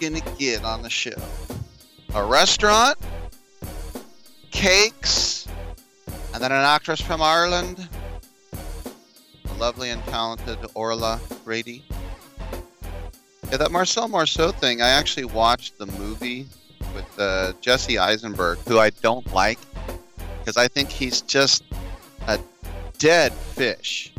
[0.00, 1.10] Going to get on the show.
[2.14, 2.96] A restaurant,
[4.50, 5.46] cakes,
[6.32, 7.88] and then an actress from Ireland,
[8.50, 11.84] the lovely and talented Orla Brady.
[13.50, 16.46] Yeah, that Marcel Marceau thing, I actually watched the movie
[16.94, 19.58] with uh, Jesse Eisenberg, who I don't like
[20.40, 21.62] because I think he's just
[22.26, 22.40] a
[22.98, 24.12] dead fish.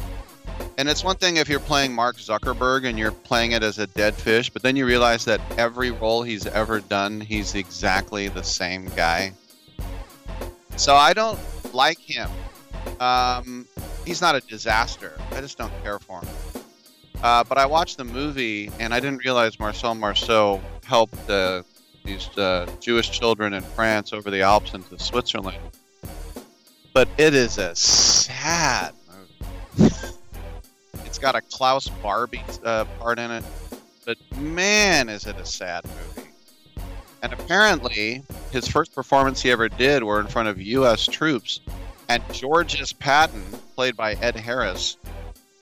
[0.78, 3.88] And it's one thing if you're playing Mark Zuckerberg and you're playing it as a
[3.88, 8.44] dead fish, but then you realize that every role he's ever done, he's exactly the
[8.44, 9.34] same guy.
[10.78, 11.40] So I don't
[11.74, 12.30] like him.
[13.00, 13.68] Um,
[14.06, 15.14] he's not a disaster.
[15.32, 16.34] I just don't care for him.
[17.22, 21.62] Uh, but I watched the movie and I didn't realize Marcel Marceau helped uh,
[22.04, 25.60] these uh, Jewish children in France over the Alps into Switzerland.
[26.94, 28.94] But it is a sad
[29.78, 29.96] movie.
[31.12, 33.44] it's got a Klaus Barbie uh, part in it,
[34.06, 36.30] but man, is it a sad movie.
[37.22, 38.24] And apparently,
[38.54, 41.06] his first performance he ever did were in front of U.S.
[41.06, 41.60] troops,
[42.08, 43.44] and George Patton,
[43.76, 44.96] played by Ed Harris,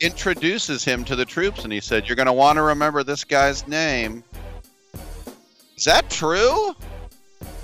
[0.01, 3.23] introduces him to the troops, and he said, "You're going to want to remember this
[3.23, 4.23] guy's name."
[5.75, 6.75] Is that true?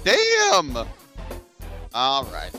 [0.04, 0.76] Damn.
[1.94, 2.52] All right.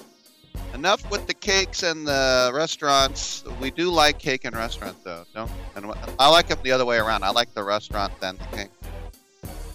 [0.75, 3.45] Enough with the cakes and the restaurants.
[3.61, 5.51] We do like cake and restaurant though, don't?
[5.75, 7.25] And I like them the other way around.
[7.25, 8.71] I like the restaurant then the cake.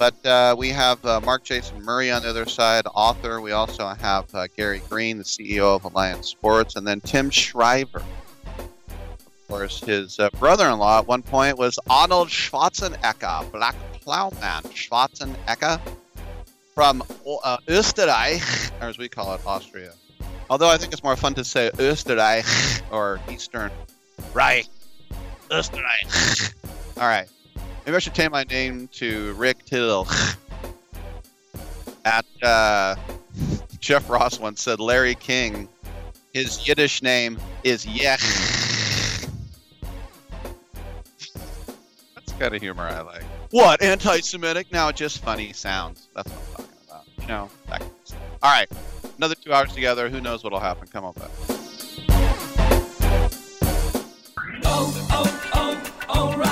[0.02, 3.40] But uh, we have uh, Mark Jason Murray on the other side, author.
[3.40, 8.04] We also have uh, Gary Green, the CEO of Alliance Sports, and then Tim Shriver.
[8.58, 15.80] Of course, his uh, brother-in-law at one point was Arnold Schwarzenegger, Black Plowman Schwarzenegger
[16.74, 17.04] from
[17.44, 19.94] uh, Österreich, or as we call it, Austria.
[20.50, 23.72] Although I think it's more fun to say Österreich or Eastern
[24.34, 24.68] Reich.
[25.50, 26.54] Österreich.
[26.98, 27.28] All right.
[27.86, 30.08] Maybe I should change my name to Rick Tittle.
[32.06, 32.96] At uh,
[33.80, 35.70] Jeff Ross once said Larry King,
[36.34, 38.20] his Yiddish name is Yech.
[42.16, 43.24] That's kind of humor I like.
[43.52, 44.72] What anti-Semitic?
[44.72, 46.08] No, just funny sounds.
[46.16, 46.71] That's what I'm talking
[47.32, 47.50] about.
[47.50, 48.20] You know, that kind of stuff.
[48.44, 48.70] All right,
[49.18, 50.10] another two hours together.
[50.10, 50.88] Who knows what'll happen?
[50.88, 51.32] Come on oh, back.
[55.54, 56.51] Oh, oh, right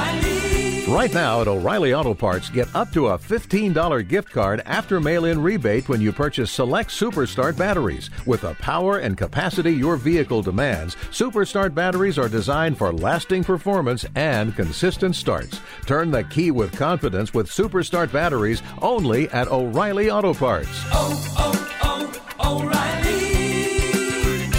[1.13, 5.39] now at O'Reilly Auto Parts, get up to a $15 gift card after mail in
[5.39, 8.09] rebate when you purchase select Superstart batteries.
[8.25, 14.05] With the power and capacity your vehicle demands, Superstart batteries are designed for lasting performance
[14.15, 15.61] and consistent starts.
[15.85, 20.69] Turn the key with confidence with Superstart batteries only at O'Reilly Auto Parts.
[20.91, 24.49] oh, oh, oh O'Reilly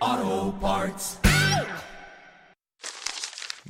[0.00, 1.19] Auto Parts.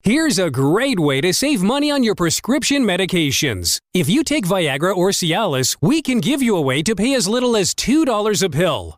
[0.00, 3.80] Here's a great way to save money on your prescription medications.
[3.92, 7.28] If you take Viagra or Cialis, we can give you a way to pay as
[7.28, 8.97] little as $2 a pill.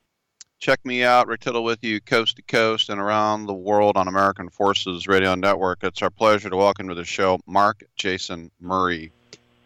[0.61, 4.07] Check me out, Rick Tittle with you, coast to coast and around the world on
[4.07, 5.79] American Forces Radio Network.
[5.81, 9.11] It's our pleasure to welcome to the show Mark Jason Murray.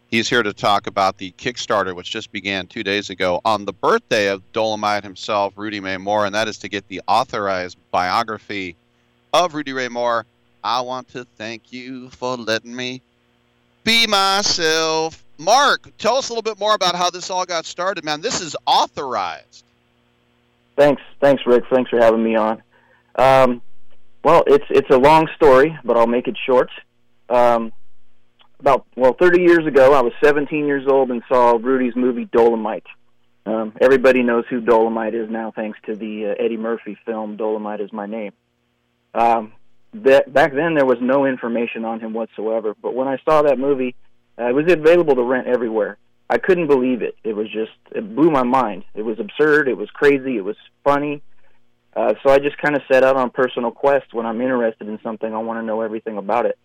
[0.08, 3.74] He's here to talk about the Kickstarter, which just began two days ago on the
[3.74, 8.78] birthday of Dolomite himself, Rudy Ray Moore, and that is to get the authorized biography
[9.34, 10.26] of Rudy Ray Moore.
[10.64, 13.02] I want to thank you for letting me
[13.84, 15.26] be myself.
[15.40, 18.22] Mark, tell us a little bit more about how this all got started, man.
[18.22, 19.65] This is authorized.
[20.78, 21.64] Thanks, thanks, Rick.
[21.72, 22.62] Thanks for having me on.
[23.16, 23.62] Um,
[24.24, 26.70] well, it's it's a long story, but I'll make it short.
[27.30, 27.72] Um,
[28.60, 32.86] about well, 30 years ago, I was 17 years old and saw Rudy's movie Dolomite.
[33.46, 37.80] Um, everybody knows who Dolomite is now, thanks to the uh, Eddie Murphy film Dolomite
[37.80, 38.32] is My Name.
[39.14, 39.54] Um,
[39.94, 42.76] that, back then, there was no information on him whatsoever.
[42.82, 43.96] But when I saw that movie,
[44.40, 45.98] uh, it was available to rent everywhere.
[46.30, 47.16] I couldn't believe it.
[47.24, 48.84] It was just it blew my mind.
[48.96, 49.68] It was absurd.
[49.68, 50.38] It was crazy.
[50.38, 51.22] It was funny.
[51.96, 54.14] Uh, so I just kind of set out on personal quest.
[54.14, 56.58] When I'm interested in something, I want to know everything about it.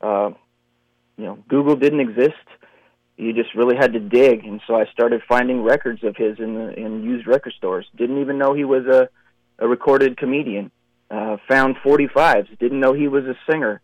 [0.00, 0.30] Uh,
[1.16, 2.34] you know, Google didn't exist.
[3.16, 6.54] You just really had to dig, and so I started finding records of his in
[6.54, 7.86] the in used record stores.
[7.94, 9.08] Didn't even know he was a
[9.58, 10.70] a recorded comedian.
[11.10, 12.58] Uh, found 45s.
[12.58, 13.80] Didn't know he was a singer,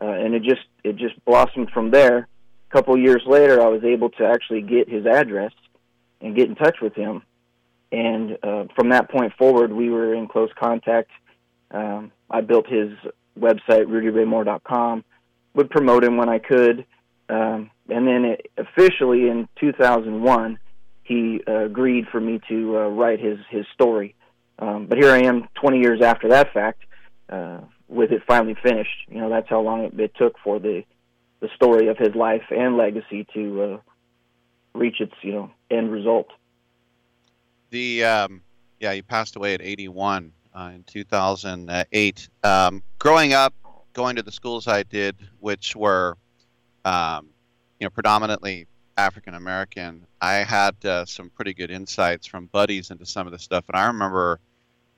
[0.00, 2.28] uh, and it just it just blossomed from there
[2.72, 5.52] couple years later, I was able to actually get his address
[6.20, 7.22] and get in touch with him.
[7.90, 11.10] And uh, from that point forward, we were in close contact.
[11.70, 12.90] Um, I built his
[13.38, 15.04] website, rudyraymoore.com,
[15.54, 16.86] would promote him when I could.
[17.28, 20.58] Um, and then it, officially in 2001,
[21.02, 24.14] he uh, agreed for me to uh, write his, his story.
[24.58, 26.82] Um, but here I am 20 years after that fact,
[27.28, 28.96] uh, with it finally finished.
[29.08, 30.84] You know, that's how long it, it took for the
[31.42, 33.78] the story of his life and legacy to uh,
[34.74, 36.28] reach its you know end result.
[37.70, 38.42] The um,
[38.80, 42.28] yeah, he passed away at 81 uh, in 2008.
[42.44, 43.54] Um, growing up,
[43.92, 46.16] going to the schools I did, which were
[46.84, 47.28] um,
[47.80, 53.04] you know predominantly African American, I had uh, some pretty good insights from buddies into
[53.04, 53.64] some of the stuff.
[53.68, 54.38] And I remember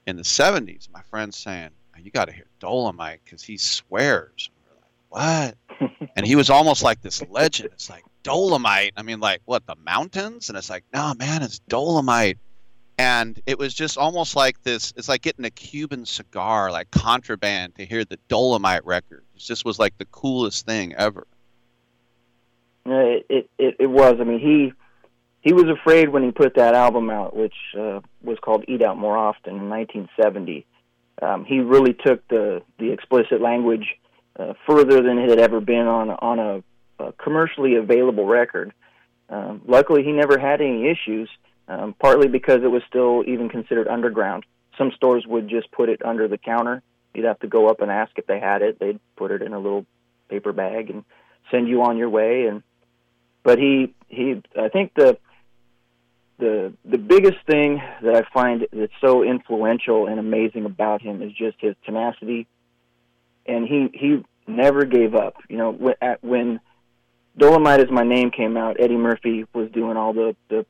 [0.07, 4.51] in the 70s, my friends saying, "You got to hear Dolomite because he swears."
[5.15, 5.55] What?
[6.17, 7.71] and he was almost like this legend.
[7.73, 8.93] It's like Dolomite.
[8.97, 10.49] I mean, like what the mountains?
[10.49, 12.39] And it's like, no, man, it's Dolomite.
[12.99, 14.93] And it was just almost like this.
[14.97, 19.25] It's like getting a Cuban cigar, like contraband, to hear the Dolomite record.
[19.35, 21.27] It just was like the coolest thing ever.
[22.87, 24.17] It it it, it was.
[24.21, 24.73] I mean, he
[25.41, 28.97] he was afraid when he put that album out, which uh, was called "Eat Out
[28.97, 30.67] More Often" in 1970.
[31.23, 33.97] Um, he really took the the explicit language
[34.39, 36.63] uh, further than it had ever been on on a,
[37.03, 38.73] a commercially available record.
[39.29, 41.29] Um, luckily, he never had any issues,
[41.69, 44.45] um, partly because it was still even considered underground.
[44.77, 46.83] Some stores would just put it under the counter.
[47.15, 48.79] You'd have to go up and ask if they had it.
[48.81, 49.87] They'd put it in a little
[50.29, 51.05] paper bag and
[51.51, 52.47] send you on your way.
[52.47, 52.63] And
[53.43, 55.17] but he he, I think the
[56.39, 61.33] the the biggest thing that I find that's so influential and amazing about him is
[61.33, 62.49] just his tenacity
[63.47, 65.35] and he he never gave up.
[65.49, 66.61] You know, when
[67.37, 70.67] Dolomite is my name came out, Eddie Murphy was doing all the the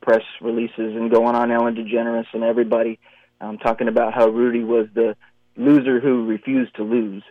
[0.00, 2.98] press releases and going on Ellen DeGeneres and everybody
[3.40, 5.16] um, talking about how Rudy was the
[5.56, 7.22] loser who refused to lose.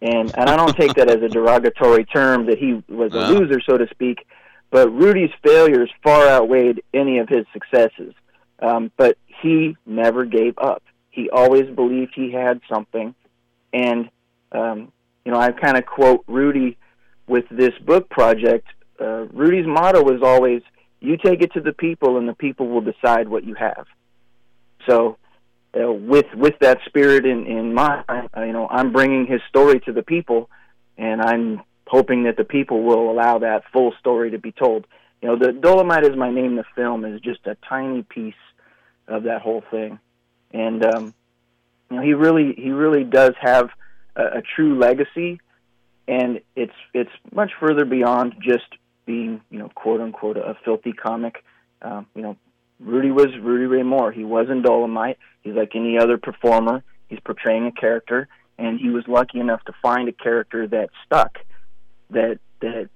[0.00, 3.34] And and I don't take that as a derogatory term that he was a No.
[3.34, 4.26] loser, so to speak.
[4.70, 8.14] But Rudy's failures far outweighed any of his successes.
[8.60, 10.82] Um, but he never gave up.
[11.10, 13.14] He always believed he had something.
[13.72, 14.10] And
[14.56, 14.92] um,
[15.24, 16.76] you know, I kind of quote Rudy
[17.26, 18.66] with this book project.
[19.00, 20.62] Uh, Rudy's motto was always,
[21.00, 23.86] "You take it to the people, and the people will decide what you have."
[24.88, 25.18] So,
[25.78, 29.80] uh, with with that spirit in in mind, uh, you know, I'm bringing his story
[29.80, 30.48] to the people,
[30.96, 34.86] and I'm hoping that the people will allow that full story to be told.
[35.20, 36.56] You know, the Dolomite is my name.
[36.56, 38.34] The film is just a tiny piece
[39.08, 39.98] of that whole thing,
[40.52, 41.14] and um,
[41.90, 43.70] you know, he really he really does have
[44.16, 45.40] a, a true legacy,
[46.08, 48.66] and it's it's much further beyond just
[49.04, 51.44] being you know quote unquote a filthy comic.
[51.82, 52.36] Um, you know,
[52.80, 54.12] Rudy was Rudy Ray Moore.
[54.12, 55.18] He was in Dolomite.
[55.42, 56.82] He's like any other performer.
[57.08, 61.38] He's portraying a character, and he was lucky enough to find a character that stuck.
[62.10, 62.88] That that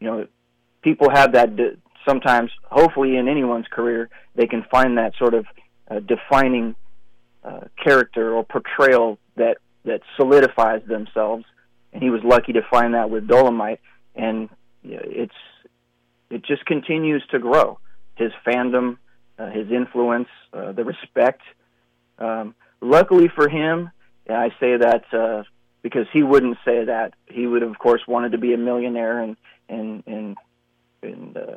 [0.00, 0.26] you know,
[0.82, 1.56] people have that.
[1.56, 5.46] De- sometimes, hopefully, in anyone's career, they can find that sort of
[5.90, 6.74] uh, defining
[7.42, 11.44] uh, character or portrayal that that solidifies themselves.
[11.92, 13.80] And he was lucky to find that with Dolomite,
[14.16, 14.48] and
[14.82, 15.34] it's
[16.30, 17.78] it just continues to grow.
[18.16, 18.98] His fandom,
[19.38, 21.42] uh, his influence, uh, the respect.
[22.18, 23.90] Um, luckily for him,
[24.26, 25.44] and I say that uh,
[25.82, 27.14] because he wouldn't say that.
[27.26, 29.36] He would, of course, wanted to be a millionaire and
[29.68, 30.36] and and
[31.02, 31.56] and uh,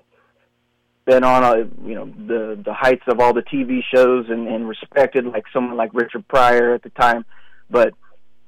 [1.05, 1.57] been on a
[1.87, 5.77] you know the the heights of all the TV shows and, and respected like someone
[5.77, 7.25] like Richard Pryor at the time.
[7.69, 7.93] But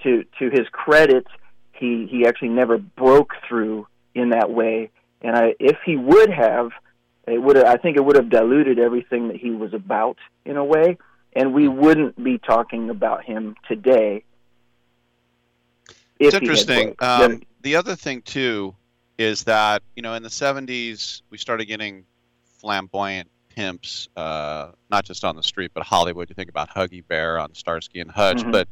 [0.03, 1.25] to to his credit,
[1.74, 4.91] he he actually never broke through in that way.
[5.22, 6.72] And I, if he would have,
[7.27, 10.63] it would I think it would have diluted everything that he was about in a
[10.63, 10.98] way,
[11.34, 14.24] and we wouldn't be talking about him today.
[16.20, 16.96] It's if he had interesting.
[17.00, 18.75] Um, the other thing too
[19.18, 22.06] is that you know in the 70s we started getting
[22.60, 26.29] flamboyant pimps, uh, not just on the street but Hollywood.
[26.29, 28.51] You think about Huggy Bear on Starsky and Hutch, Mhm.
[28.51, 28.68] but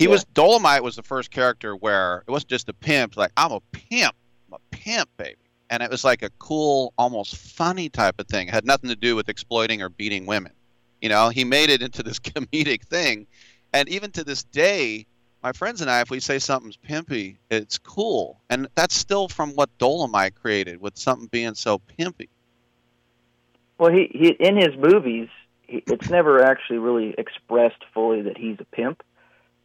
[0.00, 0.12] he Yeah.
[0.12, 3.18] was Dolomite was the first character where it wasn't just a pimp.
[3.18, 4.14] Like I'm a pimp,
[4.48, 5.36] I'm a pimp, baby,
[5.68, 8.48] and it was like a cool, almost funny type of thing.
[8.48, 10.52] It had nothing to do with exploiting or beating women.
[11.02, 13.26] You know, he made it into this comedic thing,
[13.74, 15.04] and even to this day,
[15.42, 19.50] my friends and I, if we say something's pimpy, it's cool, and that's still from
[19.50, 22.28] what Dolomite created with something being so pimpy.
[23.76, 25.28] Well, he, he in his movies,
[25.66, 29.02] he, it's never actually really expressed fully that he's a pimp.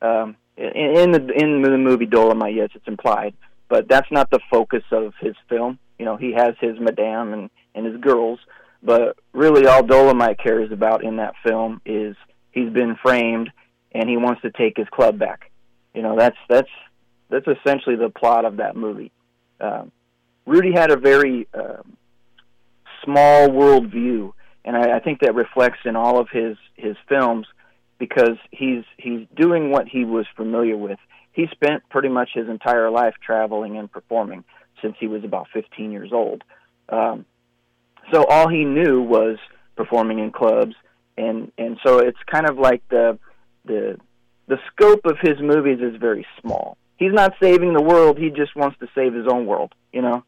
[0.02, 3.34] Um, in, in the in the movie Dolomite, yes, it's implied,
[3.70, 5.80] but that's not the focus of his film.
[6.00, 8.40] You know, he has his madame and and his girls,
[8.82, 12.16] but really all Dolomite cares about in that film is
[12.52, 13.52] he's been framed
[13.92, 15.52] and he wants to take his club back.
[15.94, 16.70] You know, that's that's
[17.30, 19.12] that's essentially the plot of that movie.
[19.60, 19.92] Um,
[20.46, 21.98] Rudy had a very um,
[23.04, 24.34] small world view,
[24.64, 27.48] and I, I think that reflects in all of his his films
[27.98, 31.00] because he's he's doing what he was familiar with.
[31.32, 34.44] He spent pretty much his entire life traveling and performing
[34.82, 36.44] since he was about 15 years old.
[36.90, 37.26] Um,
[38.12, 39.38] so all he knew was
[39.76, 40.76] performing in clubs,
[41.18, 43.18] and and so it's kind of like the
[43.66, 43.98] the
[44.48, 46.78] the scope of his movies is very small.
[46.98, 49.74] He's not saving the world; he just wants to save his own world.
[49.92, 50.24] You know.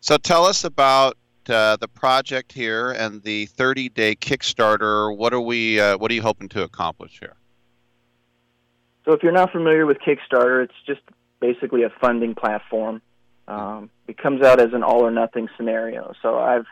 [0.00, 1.16] So tell us about
[1.50, 5.16] uh, the project here and the 30-day Kickstarter.
[5.16, 5.80] What are we?
[5.80, 7.36] Uh, what are you hoping to accomplish here?
[9.04, 11.02] So if you're not familiar with Kickstarter, it's just
[11.40, 13.02] basically a funding platform.
[13.46, 16.14] Um, it comes out as an all or nothing scenario.
[16.22, 16.66] So I've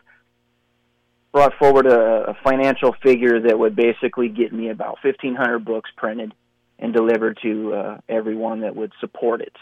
[1.32, 6.32] brought forward a, a financial figure that would basically get me about 1,500 books printed
[6.78, 9.54] and delivered to uh, everyone that would support it.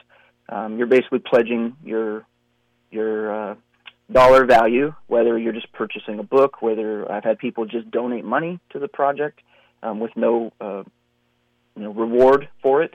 [0.48, 2.26] Um, you're basically pledging your
[2.90, 3.54] your uh,
[4.10, 8.58] dollar value, whether you're just purchasing a book, whether I've had people just donate money
[8.70, 9.40] to the project
[9.82, 10.82] um, with no uh,
[11.76, 12.94] you know reward for it.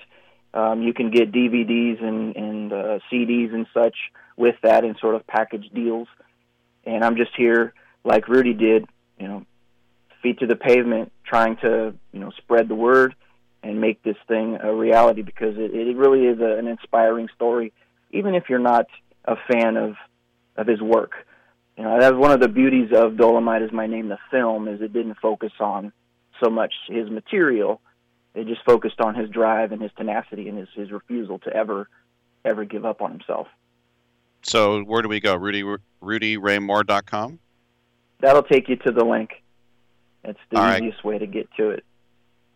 [0.54, 3.96] Um, you can get DVDs and, and uh, CDs and such
[4.38, 6.08] with that in sort of package deals.
[6.86, 7.74] And I'm just here,
[8.06, 8.86] like Rudy did,
[9.20, 9.46] you know,
[10.22, 13.16] feet to the pavement, trying to you know spread the word
[13.64, 17.74] and make this thing a reality because it, it really is a, an inspiring story,
[18.12, 18.86] even if you're not
[19.26, 19.96] a fan of
[20.58, 21.14] of his work.
[21.78, 24.82] You know, that's one of the beauties of Dolomite is my name, the film, is
[24.82, 25.92] it didn't focus on
[26.42, 27.82] so much his material.
[28.34, 31.90] It just focused on his drive and his tenacity and his, his refusal to ever,
[32.44, 33.48] ever give up on himself.
[34.44, 35.36] So where do we go?
[35.36, 35.64] Rudy
[36.02, 37.40] RudyRayMoore.com.
[38.20, 39.32] that'll take you to the link.
[40.24, 40.82] It's the All right.
[40.82, 41.84] easiest way to get to it.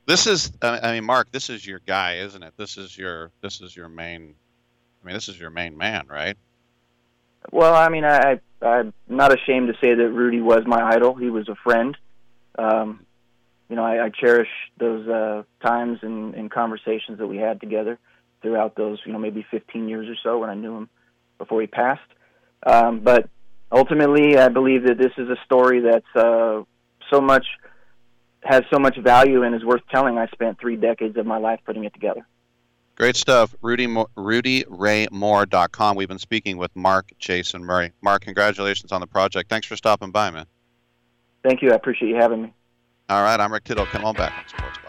[0.06, 2.53] This is, I mean, Mark, this is your guy, isn't it?
[2.58, 4.34] This is your, this is your main.
[5.01, 6.36] I mean, this is your main man, right?
[7.51, 11.15] Well, I mean, I, I'm not ashamed to say that Rudy was my idol.
[11.15, 11.98] He was a friend.
[12.58, 13.05] Um,
[13.69, 18.00] you know, I, I cherish those uh, times and, and conversations that we had together
[18.41, 20.89] throughout those, you know, maybe 15 years or so when I knew him
[21.38, 22.01] before he passed.
[22.65, 23.29] Um, but
[23.72, 26.63] ultimately, I believe that this is a story that's uh,
[27.12, 27.46] so much
[28.43, 30.17] has so much value and is worth telling.
[30.17, 32.25] I spent three decades of my life putting it together.
[33.00, 33.56] Great stuff.
[33.62, 35.96] Rudy RudyRayMoore.com.
[35.96, 37.94] We've been speaking with Mark Jason Murray.
[38.01, 39.50] Mark, congratulations on the project.
[39.50, 40.46] Thanks for stopping by, man.
[41.41, 41.72] Thank you.
[41.72, 42.53] I appreciate you having me.
[43.08, 43.86] All right, I'm Rick Tittle.
[43.86, 44.88] Come on back on Sports Bar.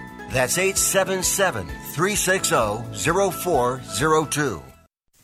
[0.31, 2.55] That's 877 360
[2.95, 4.70] 0402.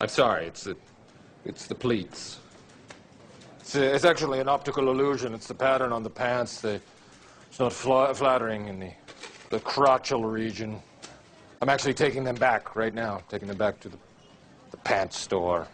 [0.00, 0.76] I'm sorry, it's the,
[1.44, 2.38] it's the pleats.
[3.58, 5.34] It's, uh, it's actually an optical illusion.
[5.34, 6.60] It's the pattern on the pants.
[6.60, 6.80] The,
[7.48, 8.92] it's not fla- flattering in the,
[9.50, 10.80] the crotchal region.
[11.60, 13.98] I'm actually taking them back right now, taking them back to the,
[14.70, 15.66] the pants store.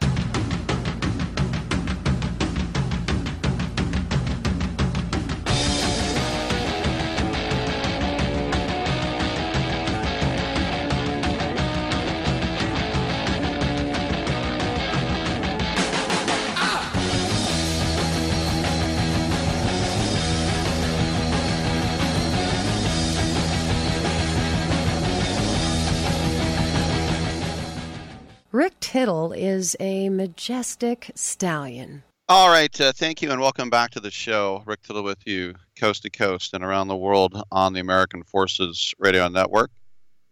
[28.95, 32.05] Rick Tittle is a majestic stallion.
[32.29, 34.63] All right, uh, thank you and welcome back to the show.
[34.67, 38.95] Rick Tittle with you, coast to coast and around the world on the American Forces
[39.01, 39.73] Radio Network.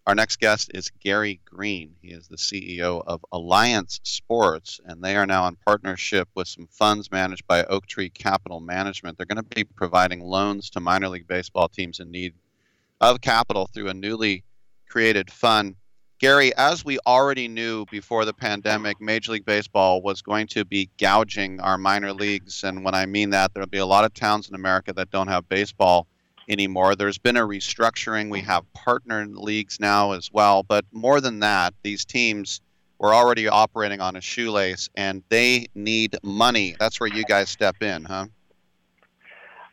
[0.07, 1.97] Our next guest is Gary Green.
[2.03, 6.69] He is the CEO of Alliance Sports, and they are now in partnership with some
[6.69, 9.19] funds managed by Oaktree Capital Management.
[9.19, 12.35] They're going to be providing loans to minor league baseball teams in need
[13.01, 14.45] of capital through a newly
[14.89, 15.75] created fund.
[16.23, 20.89] Gary, as we already knew before the pandemic, Major League Baseball was going to be
[20.97, 22.63] gouging our minor leagues.
[22.63, 25.27] And when I mean that, there'll be a lot of towns in America that don't
[25.27, 26.07] have baseball
[26.49, 26.95] anymore.
[26.95, 28.31] There's been a restructuring.
[28.31, 30.63] We have partner leagues now as well.
[30.63, 32.61] But more than that, these teams
[33.01, 36.77] were already operating on a shoelace and they need money.
[36.79, 38.27] That's where you guys step in, huh?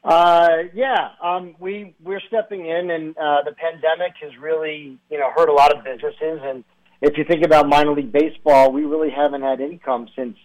[0.03, 5.29] Uh, yeah, um, we we're stepping in, and uh, the pandemic has really you know
[5.35, 6.39] hurt a lot of businesses.
[6.43, 6.63] And
[7.01, 10.37] if you think about minor league baseball, we really haven't had income since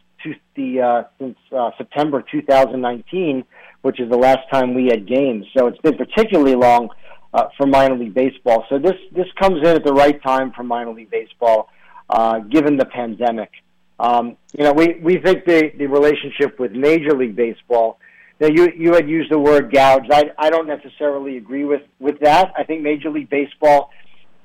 [0.57, 3.45] the uh, since uh, September 2019,
[3.83, 5.47] which is the last time we had games.
[5.57, 6.89] So it's been particularly long
[7.33, 8.65] uh, for minor league baseball.
[8.69, 11.69] So this this comes in at the right time for minor league baseball,
[12.09, 13.51] uh, given the pandemic.
[13.99, 17.99] Um, you know, we we think the the relationship with Major League Baseball.
[18.41, 20.07] Now, you you had used the word gouge.
[20.11, 22.53] I I don't necessarily agree with with that.
[22.57, 23.91] I think Major League Baseball,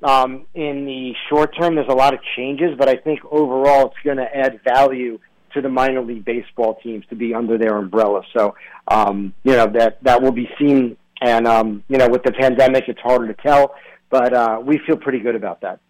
[0.02, 3.96] um, in the short term, there's a lot of changes, but I think overall it's
[4.04, 5.18] going to add value
[5.54, 8.22] to the minor league baseball teams to be under their umbrella.
[8.36, 8.54] So,
[8.86, 10.96] um, you know that that will be seen.
[11.20, 13.74] And um, you know, with the pandemic, it's harder to tell,
[14.08, 15.80] but uh, we feel pretty good about that.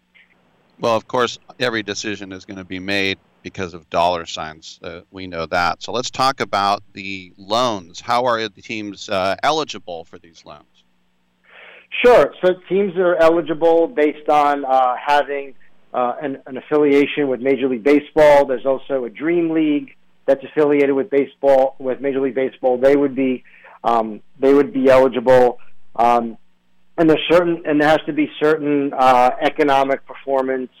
[0.79, 4.79] Well, of course, every decision is going to be made because of dollar signs.
[4.83, 5.81] Uh, we know that.
[5.81, 7.99] So let's talk about the loans.
[7.99, 10.65] How are the teams uh, eligible for these loans?
[12.03, 12.33] Sure.
[12.43, 15.55] So teams are eligible based on uh, having
[15.93, 18.45] uh, an, an affiliation with Major League Baseball.
[18.45, 22.77] There's also a Dream League that's affiliated with baseball with Major League Baseball.
[22.77, 23.43] They would be
[23.83, 25.59] um, they would be eligible.
[25.95, 26.37] Um,
[26.97, 30.71] and there's certain and there has to be certain uh, economic performance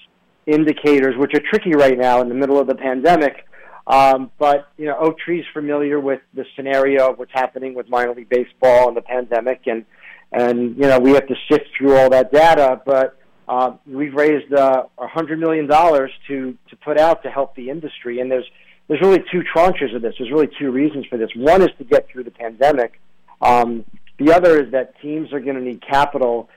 [0.45, 3.47] indicators, which are tricky right now in the middle of the pandemic.
[3.87, 8.29] Um, but you know, Oaktree's familiar with the scenario of what's happening with minor league
[8.29, 9.85] baseball and the pandemic, and
[10.31, 12.81] and you know we have to sift through all that data.
[12.85, 17.55] But uh, we've raised uh, a hundred million dollars to to put out to help
[17.55, 18.45] the industry, and there's
[18.87, 20.13] there's really two tranches of this.
[20.17, 21.29] There's really two reasons for this.
[21.35, 22.99] One is to get through the pandemic.
[23.41, 23.83] Um,
[24.19, 26.49] the other is that teams are going to need capital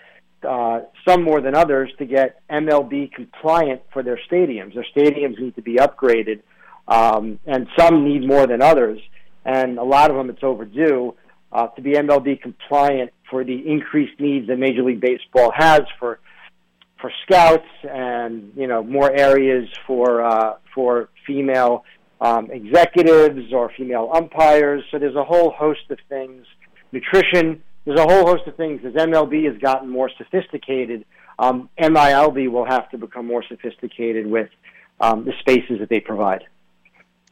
[0.45, 4.75] uh, some more than others, to get MLB compliant for their stadiums.
[4.75, 6.43] Their stadiums need to be upgraded,
[6.89, 9.01] um, and some need more than others.
[9.45, 11.15] And a lot of them, it's overdue
[11.53, 16.19] uh, to be MLB compliant for the increased needs that Major League Baseball has for
[17.01, 21.85] for scouts and you know more areas for uh, for female
[22.21, 24.83] um, executives or female umpires.
[24.91, 26.47] So there's a whole host of things.
[26.93, 28.81] Nutrition, there's a whole host of things.
[28.85, 31.05] As MLB has gotten more sophisticated,
[31.39, 34.49] um, MILB will have to become more sophisticated with
[35.01, 36.45] um, the spaces that they provide.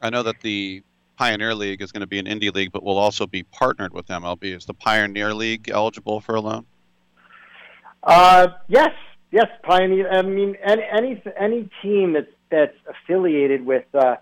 [0.01, 0.83] I know that the
[1.17, 4.07] Pioneer League is going to be an indie league, but will also be partnered with
[4.07, 4.55] MLB.
[4.55, 6.65] Is the Pioneer League eligible for a loan?
[8.03, 8.91] Uh, yes,
[9.31, 10.11] yes, Pioneer.
[10.11, 14.17] I mean, any any, any team that's that's affiliated with uh,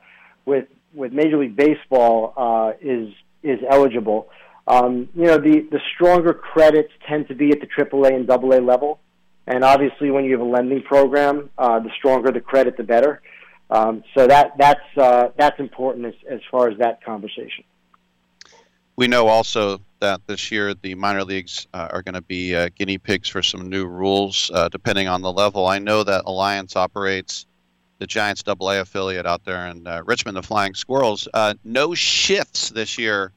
[0.46, 4.30] with with Major League Baseball uh, is is eligible.
[4.68, 8.58] Um, you know, the, the stronger credits tend to be at the AAA and AA
[8.58, 9.00] level.
[9.48, 13.22] And obviously, when you have a lending program, uh, the stronger the credit, the better.
[13.72, 17.64] Um, so that that's uh, that's important as, as far as that conversation.
[18.98, 22.70] We know also that this year the minor leagues uh, are going to be uh,
[22.76, 25.68] guinea pigs for some new rules, uh, depending on the level.
[25.68, 27.46] I know that Alliance operates
[28.00, 31.28] the Giants AA affiliate out there in uh, Richmond, the Flying Squirrels.
[31.34, 33.32] Uh, no shifts this year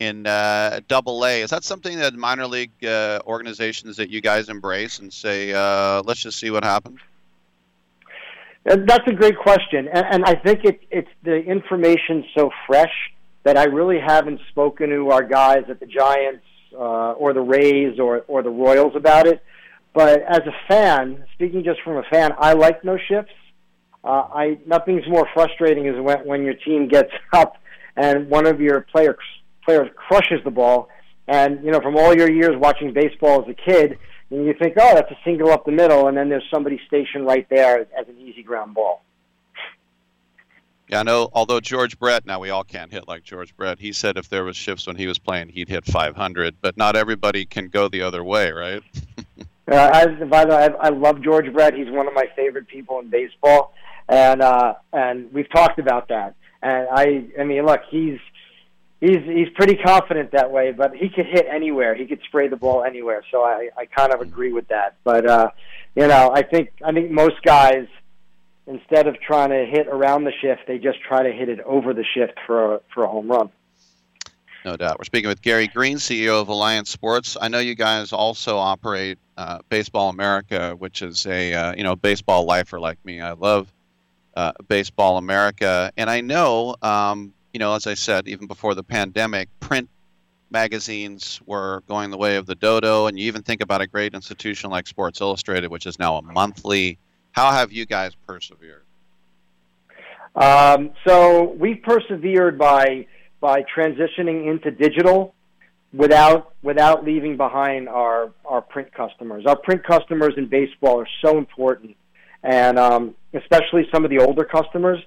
[0.00, 1.42] in uh, Double A.
[1.42, 6.02] Is that something that minor league uh, organizations that you guys embrace and say, uh,
[6.04, 6.98] let's just see what happens?
[8.64, 12.92] That's a great question, and, and I think it, it's the information so fresh
[13.42, 17.98] that I really haven't spoken to our guys at the Giants uh, or the Rays
[17.98, 19.42] or or the Royals about it.
[19.94, 23.32] But as a fan, speaking just from a fan, I like no shifts.
[24.04, 27.56] Uh, I nothing's more frustrating is when when your team gets up
[27.96, 29.16] and one of your players
[29.70, 30.88] players crushes the ball,
[31.28, 33.98] and you know from all your years watching baseball as a kid,
[34.30, 37.24] and you think, oh, that's a single up the middle, and then there's somebody stationed
[37.24, 39.02] right there as an easy ground ball.
[40.88, 41.28] Yeah, I know.
[41.32, 43.78] Although George Brett, now we all can't hit like George Brett.
[43.78, 46.56] He said if there was shifts when he was playing, he'd hit 500.
[46.60, 48.82] But not everybody can go the other way, right?
[49.70, 51.74] Uh, I, by the way, I, I love George Brett.
[51.74, 53.72] He's one of my favorite people in baseball.
[54.08, 56.34] and uh, and we've talked about that.
[56.60, 58.18] And I, I mean, look, he's
[59.00, 61.94] he's he's pretty confident that way, but he could hit anywhere.
[61.94, 63.22] He could spray the ball anywhere.
[63.30, 64.96] So I, I kind of agree with that.
[65.04, 65.50] But uh,
[65.94, 67.86] you know, I think I think most guys
[68.66, 71.92] instead of trying to hit around the shift, they just try to hit it over
[71.92, 73.50] the shift for a, for a home run.
[74.64, 74.98] No doubt.
[74.98, 77.36] We're speaking with Gary Green, CEO of Alliance Sports.
[77.40, 81.96] I know you guys also operate uh, Baseball America, which is a uh, you know
[81.96, 83.20] baseball lifer like me.
[83.20, 83.72] I love
[84.36, 88.82] uh, Baseball America, and I know um, you know as I said even before the
[88.82, 89.88] pandemic, print
[90.50, 94.14] magazines were going the way of the dodo, and you even think about a great
[94.14, 96.98] institution like Sports Illustrated, which is now a monthly.
[97.32, 98.82] How have you guys persevered?
[100.34, 103.06] Um, so we've persevered by
[103.40, 105.34] by transitioning into digital
[105.92, 109.44] without without leaving behind our our print customers.
[109.46, 111.96] Our print customers in baseball are so important,
[112.42, 115.00] and um, especially some of the older customers,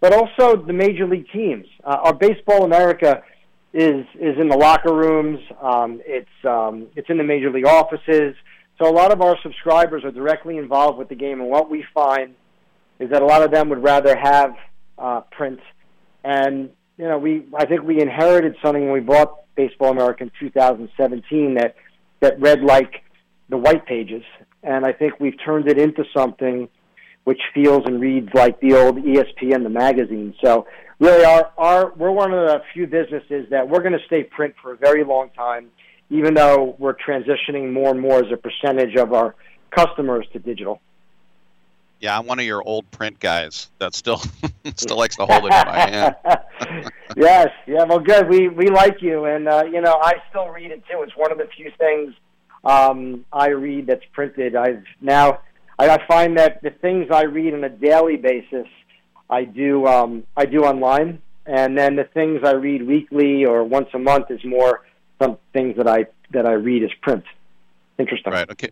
[0.00, 1.66] but also the major league teams.
[1.84, 3.22] Uh, our Baseball America
[3.72, 5.40] is is in the locker rooms.
[5.60, 8.34] Um, it's um, it's in the major league offices.
[8.78, 11.84] So a lot of our subscribers are directly involved with the game, and what we
[11.94, 12.34] find
[12.98, 14.54] is that a lot of them would rather have
[14.98, 15.60] uh, print.
[16.24, 20.32] And you know, we I think we inherited something when we bought Baseball America in
[20.40, 21.76] 2017 that
[22.20, 23.02] that read like
[23.48, 24.22] the white pages,
[24.62, 26.68] and I think we've turned it into something
[27.26, 30.32] which feels and reads like the old ESPN the magazine.
[30.40, 30.64] So
[31.00, 34.54] really, our our we're one of the few businesses that we're going to stay print
[34.62, 35.72] for a very long time,
[36.08, 39.34] even though we're transitioning more and more as a percentage of our
[39.72, 40.80] customers to digital.
[41.98, 44.22] Yeah, I'm one of your old print guys that still
[44.76, 46.14] still likes to hold it in my hand.
[47.16, 48.28] yes, yeah, well, good.
[48.28, 51.02] We we like you, and uh, you know, I still read it too.
[51.02, 52.14] It's one of the few things
[52.64, 54.54] um, I read that's printed.
[54.54, 55.40] I've now
[55.78, 58.66] I, I find that the things I read on a daily basis,
[59.28, 63.88] I do um, I do online, and then the things I read weekly or once
[63.94, 64.84] a month is more
[65.20, 67.24] some things that I that I read as print.
[67.98, 68.32] Interesting.
[68.32, 68.50] Right.
[68.50, 68.70] Okay.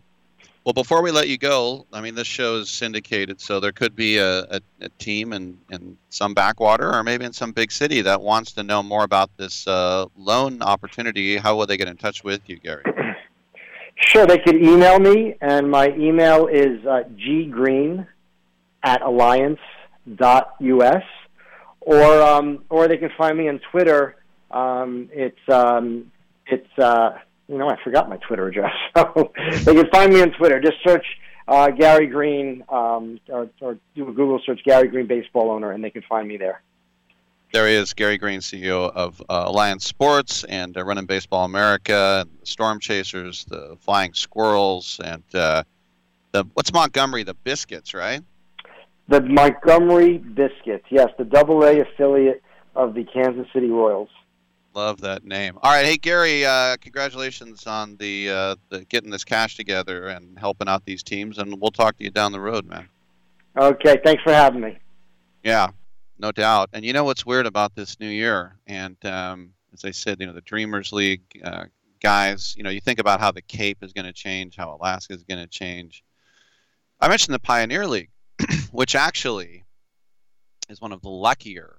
[0.65, 3.95] Well, before we let you go, I mean, this show is syndicated, so there could
[3.95, 8.01] be a, a, a team in, in some backwater or maybe in some big city
[8.01, 11.37] that wants to know more about this uh, loan opportunity.
[11.37, 12.81] How will they get in touch with you, Gary?
[13.97, 18.05] Sure, they could email me, and my email is uh, ggreen
[18.83, 21.03] at alliance.us,
[21.79, 24.17] or um, or they can find me on Twitter.
[24.51, 26.11] Um, it's um,
[26.47, 27.11] it's uh,
[27.47, 29.31] you know I forgot my Twitter address, so
[29.63, 30.59] they can find me on Twitter.
[30.59, 31.05] Just search
[31.47, 35.81] uh, Gary Green, um, or, or do a Google search Gary Green baseball owner, and
[35.81, 36.61] they can find me there.
[37.55, 42.17] There he is, Gary Green, CEO of uh, Alliance Sports and uh, running Baseball America,
[42.19, 45.63] and the Storm Chasers, the Flying Squirrels, and uh,
[46.33, 48.21] the what's Montgomery, the Biscuits, right?
[49.07, 52.43] The Montgomery Biscuits, yes, the Double A affiliate
[52.75, 54.09] of the Kansas City Royals.
[54.73, 55.57] Love that name.
[55.63, 60.37] All right, hey Gary, uh, congratulations on the, uh, the getting this cash together and
[60.37, 62.89] helping out these teams, and we'll talk to you down the road, man.
[63.55, 64.77] Okay, thanks for having me.
[65.41, 65.69] Yeah,
[66.17, 66.69] no doubt.
[66.73, 68.57] And you know what's weird about this new year?
[68.67, 71.65] And um, as I said, you know, the Dreamers League uh,
[72.01, 75.13] guys, you know, you think about how the Cape is going to change, how Alaska
[75.13, 76.03] is going to change.
[76.99, 78.11] I mentioned the Pioneer League,
[78.71, 79.65] which actually
[80.69, 81.77] is one of the luckier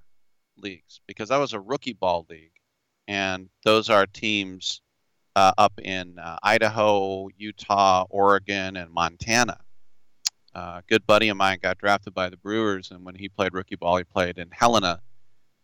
[0.57, 2.51] leagues because that was a rookie ball league.
[3.07, 4.81] And those are teams
[5.35, 9.57] uh, up in uh, Idaho, Utah, Oregon, and Montana.
[10.87, 13.97] Good buddy of mine got drafted by the Brewers, and when he played rookie ball,
[13.97, 15.01] he played in Helena,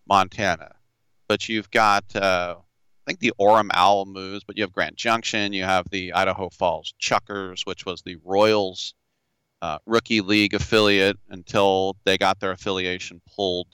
[0.08, 0.76] Montana.
[1.28, 5.54] But you've got, uh, I think, the Orem Owl Moves, but you have Grand Junction,
[5.54, 8.94] you have the Idaho Falls Chukars, which was the Royals
[9.64, 13.68] uh, rookie league affiliate until they got their affiliation pulled.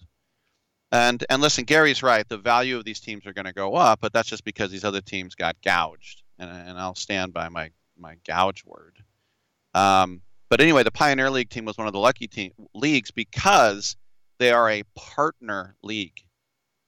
[0.92, 2.28] And and listen, Gary's right.
[2.28, 4.84] The value of these teams are going to go up, but that's just because these
[4.84, 9.04] other teams got gouged, and and I'll stand by my my gouge word.
[9.74, 13.96] Um, but anyway, the Pioneer League team was one of the lucky team leagues because
[14.40, 16.24] they are a partner league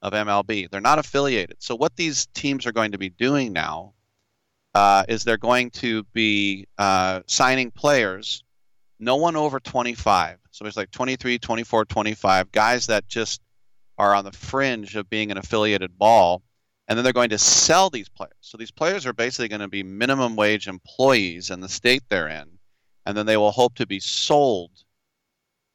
[0.02, 0.70] of MLB.
[0.70, 1.58] They're not affiliated.
[1.60, 3.94] So what these teams are going to be doing now
[4.74, 8.44] uh, is they're going to be uh, signing players,
[9.00, 10.40] no one over 25.
[10.50, 13.42] So it's like 23, 24, 25 guys that just
[13.98, 16.42] are on the fringe of being an affiliated ball.
[16.88, 18.34] And then they're going to sell these players.
[18.42, 22.28] So these players are basically going to be minimum wage employees in the state they're
[22.28, 22.58] in
[23.06, 24.72] and then they will hope to be sold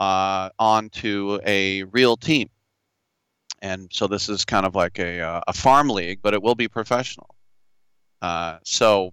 [0.00, 2.48] uh, onto a real team.
[3.62, 6.54] And so this is kind of like a, uh, a farm league, but it will
[6.54, 7.34] be professional.
[8.22, 9.12] Uh, so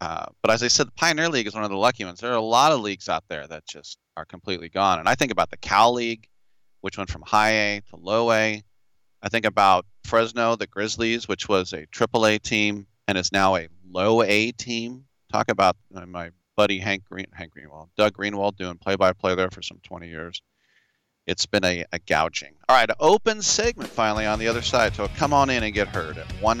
[0.00, 2.20] Uh, but as I said, the Pioneer League is one of the lucky ones.
[2.20, 4.98] There are a lot of leagues out there that just are completely gone.
[4.98, 6.28] And I think about the Cal League,
[6.82, 8.62] which went from high A to low A.
[9.22, 13.56] I think about Fresno, the Grizzlies, which was a triple A team and is now
[13.56, 15.06] a low A team.
[15.32, 19.62] Talk about uh, my buddy Hank Green, Hank Greenwald, Doug Greenwald, doing play-by-play there for
[19.62, 20.42] some 20 years.
[21.26, 22.54] It's been a, a gouging.
[22.68, 24.94] All right, open segment finally on the other side.
[24.94, 26.60] So come on in and get heard at 1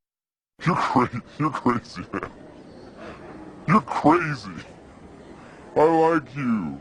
[0.65, 1.21] You're crazy.
[1.39, 2.31] You're crazy, man.
[3.67, 4.51] You're crazy.
[5.75, 6.79] I like you.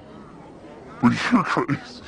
[1.00, 2.02] But you're crazy.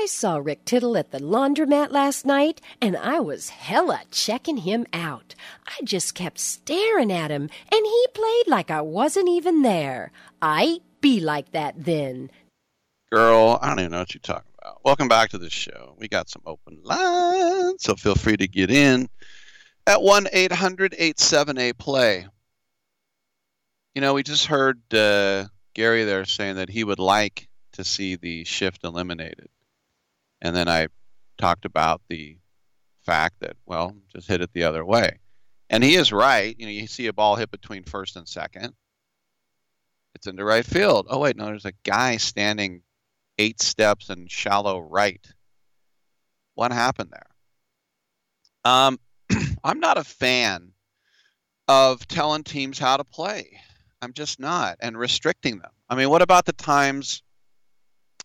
[0.00, 4.86] I saw Rick Tittle at the laundromat last night, and I was hella checking him
[4.94, 5.34] out.
[5.66, 10.10] I just kept staring at him, and he played like I wasn't even there.
[10.40, 12.30] I be like that then.
[13.12, 14.82] Girl, I don't even know what you're talking about.
[14.86, 15.94] Welcome back to the show.
[15.98, 19.06] We got some open lines, so feel free to get in
[19.86, 22.26] at 1 800 87A play.
[23.94, 28.16] You know, we just heard uh, Gary there saying that he would like to see
[28.16, 29.50] the shift eliminated.
[30.40, 30.88] And then I
[31.38, 32.36] talked about the
[33.04, 35.18] fact that, well, just hit it the other way.
[35.68, 36.54] And he is right.
[36.58, 38.74] You know, you see a ball hit between first and second.
[40.14, 41.06] It's into right field.
[41.08, 42.82] Oh, wait, no, there's a guy standing
[43.38, 45.24] eight steps in shallow right.
[46.54, 47.26] What happened there?
[48.64, 48.98] Um,
[49.64, 50.72] I'm not a fan
[51.68, 53.60] of telling teams how to play.
[54.02, 55.70] I'm just not, and restricting them.
[55.88, 57.22] I mean, what about the times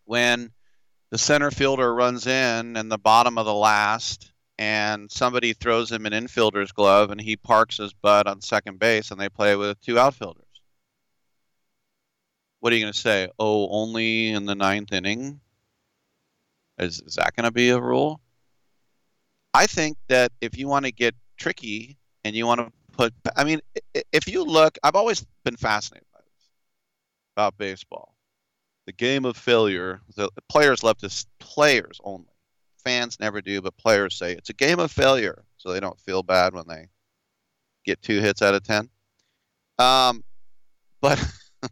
[0.06, 0.52] when
[1.12, 6.06] the center fielder runs in in the bottom of the last and somebody throws him
[6.06, 9.80] an infielder's glove and he parks his butt on second base and they play with
[9.82, 10.44] two outfielders?
[12.60, 13.30] What are you going to say?
[13.38, 15.40] Oh, only in the ninth inning?
[16.80, 18.20] Is, is that going to be a rule?
[19.54, 23.44] I think that if you want to get tricky and you want to put, I
[23.44, 23.62] mean,
[24.12, 26.50] if you look, I've always been fascinated by this
[27.36, 28.15] about baseball.
[28.86, 32.28] The game of failure, the players love to, players only.
[32.84, 36.22] Fans never do, but players say it's a game of failure, so they don't feel
[36.22, 36.90] bad when they
[37.84, 38.90] get two hits out of 10.
[39.80, 40.24] Um,
[41.02, 41.20] but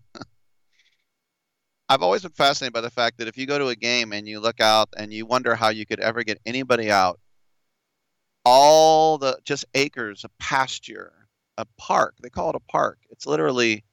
[1.90, 4.28] I've always been fascinated by the fact that if you go to a game and
[4.28, 7.20] you look out and you wonder how you could ever get anybody out
[8.46, 11.14] all the just acres of pasture,
[11.58, 12.16] a park.
[12.22, 13.00] They call it a park.
[13.10, 13.84] It's literally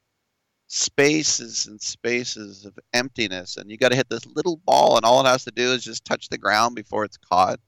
[0.73, 5.21] spaces and spaces of emptiness, and you got to hit this little ball, and all
[5.21, 7.59] it has to do is just touch the ground before it's caught,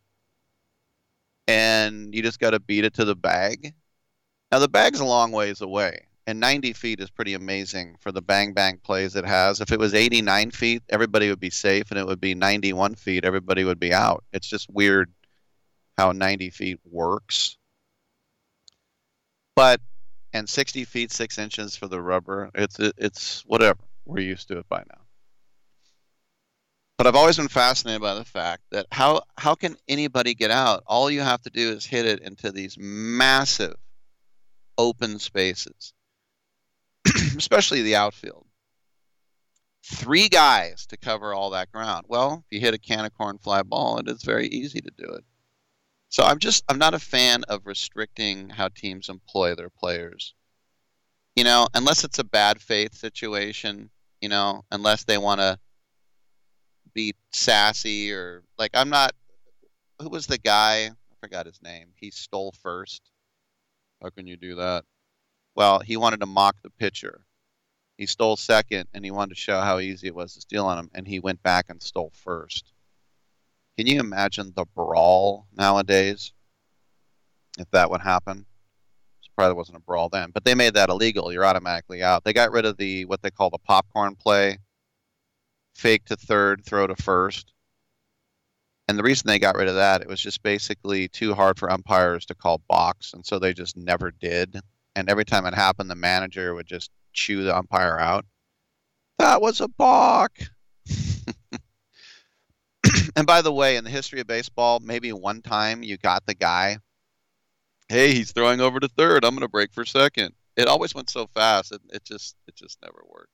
[1.49, 3.75] and you just got to beat it to the bag.
[4.53, 8.23] Now the bag's a long ways away, and 90 feet is pretty amazing for the
[8.23, 9.61] bang bang plays it has.
[9.61, 13.25] If it was 89 feet, everybody would be safe, and it would be 91 feet,
[13.25, 14.23] everybody would be out.
[14.33, 15.13] It's just weird
[15.99, 17.57] how 90 feet works.
[19.57, 19.81] But
[20.33, 22.51] and 60 feet 6 inches for the rubber.
[22.55, 23.81] It's it's whatever.
[24.05, 25.03] We're used to it by now.
[26.99, 30.85] But I've always been fascinated by the fact that how how can anybody get out?
[30.87, 33.75] All you have to do is hit it into these massive
[34.79, 35.95] open spaces,
[37.37, 38.47] especially the outfield.
[39.85, 42.07] Three guys to cover all that ground.
[42.09, 44.91] Well, if you hit a can of corn fly ball, it is very easy to
[44.97, 45.25] do it.
[46.13, 50.35] So I'm just I'm not a fan of restricting how teams employ their players.
[51.35, 53.89] You know, unless it's a bad faith situation,
[54.21, 55.59] you know, unless they want to
[56.93, 59.13] be sassy or like I'm not
[60.01, 60.89] who was the guy?
[60.89, 61.89] I forgot his name.
[61.97, 63.01] He stole first.
[64.03, 64.85] How can you do that?
[65.55, 67.25] Well, he wanted to mock the pitcher.
[67.97, 70.79] He stole second and he wanted to show how easy it was to steal on
[70.79, 72.72] him and he went back and stole first.
[73.79, 76.33] Can you imagine the brawl nowadays?
[77.59, 78.47] If that would happen,
[79.23, 81.33] it probably wasn't a brawl then, but they made that illegal.
[81.33, 82.25] You're automatically out.
[82.25, 84.59] They got rid of the what they call the popcorn play,
[85.75, 87.53] fake to third, throw to first.
[88.89, 91.71] And the reason they got rid of that, it was just basically too hard for
[91.71, 94.61] umpires to call balks, and so they just never did.
[94.97, 98.27] And every time it happened, the manager would just chew the umpire out.
[99.19, 100.33] That was a balk.
[103.17, 106.35] And by the way, in the history of baseball, maybe one time you got the
[106.35, 106.79] guy,
[107.89, 109.25] hey, he's throwing over to third.
[109.25, 110.35] I'm going to break for second.
[110.57, 111.73] It always went so fast.
[111.73, 113.33] It, it just it just never worked.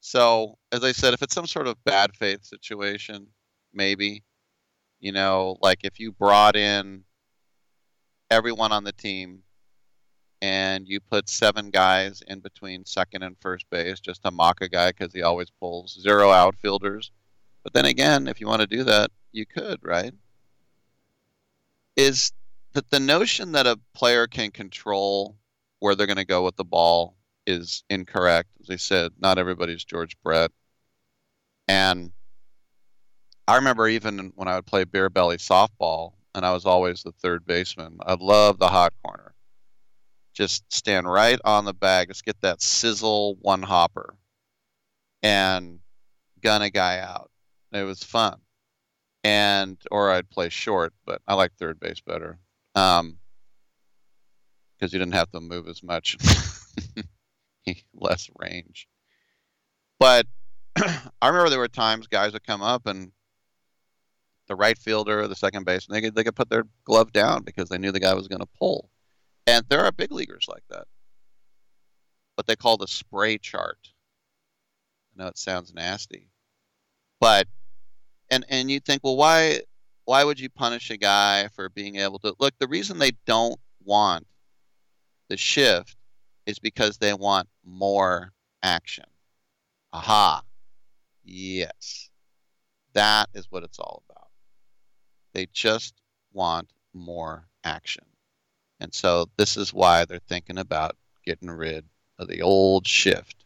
[0.00, 3.28] So, as I said, if it's some sort of bad faith situation,
[3.72, 4.22] maybe,
[5.00, 7.04] you know, like if you brought in
[8.30, 9.42] everyone on the team
[10.42, 14.68] and you put seven guys in between second and first base just to mock a
[14.68, 17.10] guy because he always pulls zero outfielders
[17.64, 20.12] but then again, if you want to do that, you could, right?
[21.96, 22.32] Is
[22.74, 25.36] that the notion that a player can control
[25.80, 28.48] where they're going to go with the ball is incorrect.
[28.60, 30.50] As I said, not everybody's George Brett.
[31.68, 32.12] And
[33.46, 37.12] I remember even when I would play beer belly softball, and I was always the
[37.12, 39.34] third baseman, I love the hot corner.
[40.32, 44.16] Just stand right on the bag, just get that sizzle one hopper,
[45.22, 45.78] and
[46.42, 47.30] gun a guy out.
[47.74, 48.38] It was fun.
[49.22, 52.38] And or I'd play short, but I like third base better.
[52.74, 53.18] Um,
[54.78, 56.16] because you didn't have to move as much,
[57.94, 58.88] less range.
[59.98, 60.26] But
[60.76, 63.12] I remember there were times guys would come up and
[64.46, 67.44] the right fielder, or the second baseman, they could they could put their glove down
[67.44, 68.90] because they knew the guy was going to pull.
[69.46, 70.86] And there are big leaguers like that.
[72.34, 73.78] What they call the spray chart.
[75.14, 76.28] I know it sounds nasty,
[77.20, 77.46] but
[78.34, 79.60] and and you think, well, why
[80.04, 82.54] why would you punish a guy for being able to look?
[82.58, 84.26] The reason they don't want
[85.28, 85.96] the shift
[86.46, 88.32] is because they want more
[88.62, 89.06] action.
[89.92, 90.42] Aha.
[91.24, 92.10] Yes.
[92.92, 94.28] That is what it's all about.
[95.32, 95.94] They just
[96.32, 98.04] want more action.
[98.80, 101.86] And so this is why they're thinking about getting rid
[102.18, 103.44] of the old shift.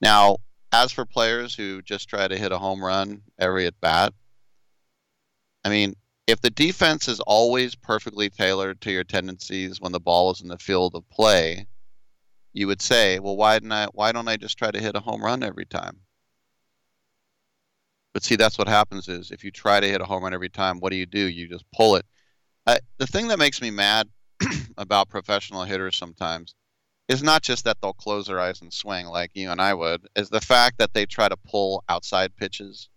[0.00, 0.38] Now,
[0.72, 4.12] as for players who just try to hit a home run every at bat,
[5.64, 5.94] I mean,
[6.26, 10.48] if the defense is always perfectly tailored to your tendencies when the ball is in
[10.48, 11.66] the field of play,
[12.52, 13.86] you would say, well, why didn't I?
[13.92, 16.00] Why don't I just try to hit a home run every time?
[18.12, 20.48] But see, that's what happens is if you try to hit a home run every
[20.48, 21.20] time, what do you do?
[21.20, 22.04] You just pull it.
[22.66, 24.08] Uh, the thing that makes me mad
[24.76, 26.54] about professional hitters sometimes
[27.08, 30.06] is not just that they'll close their eyes and swing like you and I would,
[30.14, 32.88] is the fact that they try to pull outside pitches.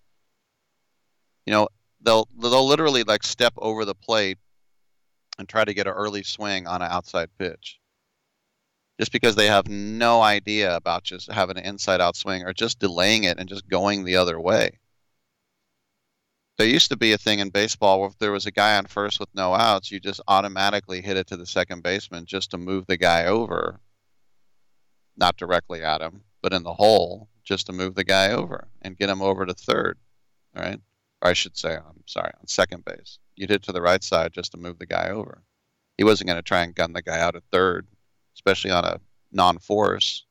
[1.46, 1.70] You know,
[2.02, 4.38] they'll they'll literally like step over the plate
[5.40, 7.80] and try to get an early swing on an outside pitch.
[9.00, 12.80] Just because they have no idea about just having an inside out swing or just
[12.80, 14.78] delaying it and just going the other way.
[16.58, 18.86] There used to be a thing in baseball where if there was a guy on
[18.86, 22.58] first with no outs, you just automatically hit it to the second baseman just to
[22.58, 23.80] move the guy over.
[25.22, 28.98] Not directly at him, but in the hole, just to move the guy over and
[28.98, 30.00] get him over to third.
[30.56, 30.80] Right.
[31.22, 33.20] Or I should say, I'm sorry, on second base.
[33.36, 35.44] You'd hit to the right side just to move the guy over.
[35.96, 37.86] He wasn't going to try and gun the guy out at third,
[38.36, 39.00] especially on a
[39.32, 40.26] non force.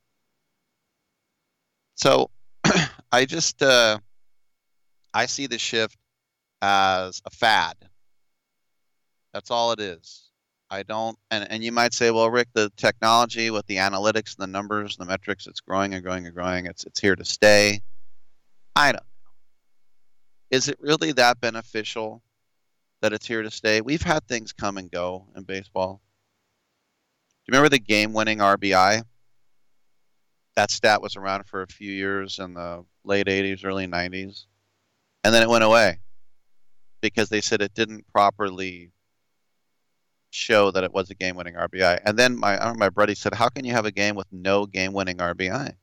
[1.95, 2.29] So
[3.13, 3.97] I just, uh,
[5.13, 5.97] I see the shift
[6.61, 7.75] as a fad.
[9.33, 10.30] That's all it is.
[10.71, 14.43] I don't, and, and you might say, well, Rick, the technology with the analytics and
[14.43, 16.65] the numbers and the metrics, it's growing and growing and growing.
[16.65, 17.81] It's it's here to stay.
[18.73, 19.31] I don't know.
[20.49, 22.23] Is it really that beneficial
[23.01, 23.81] that it's here to stay?
[23.81, 26.01] We've had things come and go in baseball.
[27.45, 29.03] Do you remember the game-winning RBI?
[30.55, 34.45] That stat was around for a few years in the late '80s, early '90s,
[35.25, 35.99] and then it went away
[37.01, 38.91] because they said it didn't properly
[40.31, 42.01] show that it was a game-winning RBI.
[42.05, 45.17] And then my my buddy said, "How can you have a game with no game-winning
[45.17, 45.73] RBI?"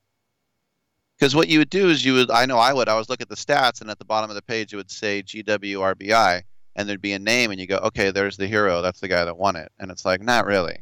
[1.18, 3.20] Because what you would do is you would I know I would I was look
[3.20, 6.42] at the stats and at the bottom of the page it would say GW RBI
[6.76, 8.82] and there'd be a name and you go, "Okay, there's the hero.
[8.82, 10.78] That's the guy that won it." And it's like, "Not really."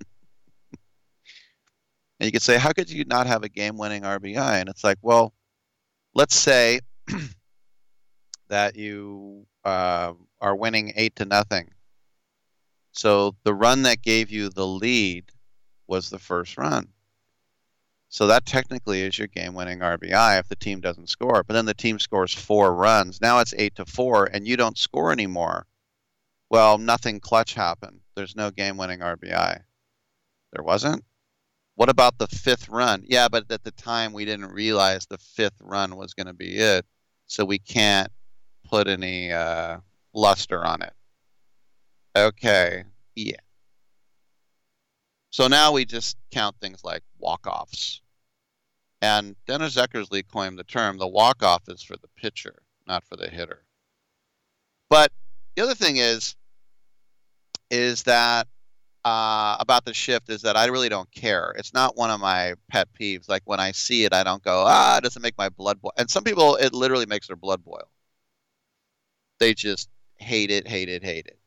[2.20, 4.98] and you could say, "How could you not have a game-winning RBI?" And it's like,
[5.02, 5.34] "Well,
[6.14, 6.80] let's say
[8.48, 11.70] that you uh, are winning eight to nothing.
[12.98, 15.30] So the run that gave you the lead
[15.86, 16.88] was the first run.
[18.08, 21.44] So that technically is your game-winning RBI if the team doesn't score.
[21.44, 23.20] But then the team scores four runs.
[23.20, 25.64] Now it's eight to four, and you don't score anymore.
[26.50, 28.00] Well, nothing clutch happened.
[28.16, 29.60] There's no game-winning RBI.
[30.52, 31.04] There wasn't.
[31.76, 33.04] What about the fifth run?
[33.06, 36.58] Yeah, but at the time we didn't realize the fifth run was going to be
[36.58, 36.84] it,
[37.28, 38.10] so we can't
[38.68, 39.78] put any uh,
[40.12, 40.94] luster on it.
[42.16, 42.84] Okay,
[43.14, 43.36] yeah.
[45.30, 48.00] So now we just count things like walk-offs.
[49.00, 53.28] And Dennis Eckersley coined the term the walk-off is for the pitcher, not for the
[53.28, 53.62] hitter.
[54.90, 55.12] But
[55.54, 56.34] the other thing is,
[57.70, 58.48] is that
[59.04, 61.54] uh, about the shift is that I really don't care.
[61.56, 63.28] It's not one of my pet peeves.
[63.28, 65.92] Like when I see it, I don't go, ah, it doesn't make my blood boil.
[65.96, 67.88] And some people, it literally makes their blood boil.
[69.38, 71.38] They just hate it, hate it, hate it.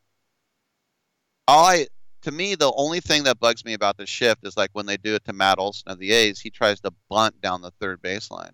[1.52, 1.88] All I,
[2.22, 4.96] to me, the only thing that bugs me about the shift is like when they
[4.96, 8.02] do it to Matt Olson of the A's, he tries to bunt down the third
[8.02, 8.54] baseline.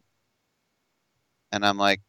[1.51, 2.01] And I'm like,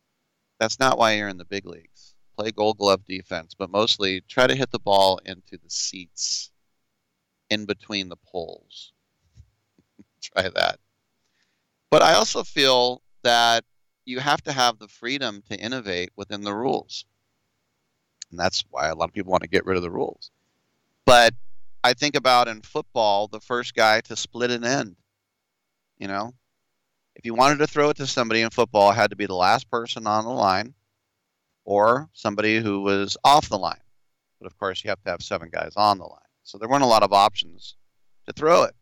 [0.59, 2.15] that's not why you're in the big leagues.
[2.39, 6.53] Play gold glove defense, but mostly try to hit the ball into the seats
[7.51, 8.95] in between the poles.
[10.23, 10.79] try that.
[11.91, 13.63] But I also feel that
[14.07, 17.05] you have to have the freedom to innovate within the rules.
[18.31, 20.31] And that's why a lot of people want to get rid of the rules.
[21.09, 21.33] But
[21.83, 24.97] I think about in football, the first guy to split an end.
[25.97, 26.35] You know,
[27.17, 29.35] if you wanted to throw it to somebody in football, it had to be the
[29.35, 30.75] last person on the line
[31.65, 33.81] or somebody who was off the line.
[34.39, 36.21] But of course, you have to have seven guys on the line.
[36.43, 37.75] So there weren't a lot of options
[38.27, 38.75] to throw it.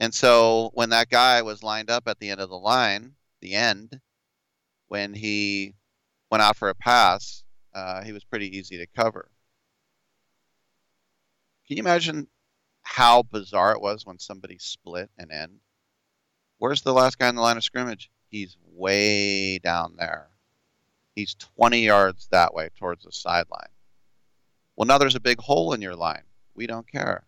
[0.00, 3.12] And so when that guy was lined up at the end of the line,
[3.42, 4.00] the end,
[4.88, 5.74] when he
[6.30, 9.28] went out for a pass, uh, he was pretty easy to cover.
[11.66, 12.28] Can you imagine
[12.82, 15.58] how bizarre it was when somebody split an end?
[16.58, 18.10] Where's the last guy in the line of scrimmage?
[18.30, 20.28] He's way down there.
[21.14, 23.68] He's 20 yards that way towards the sideline.
[24.76, 26.22] Well, now there's a big hole in your line.
[26.54, 27.24] We don't care.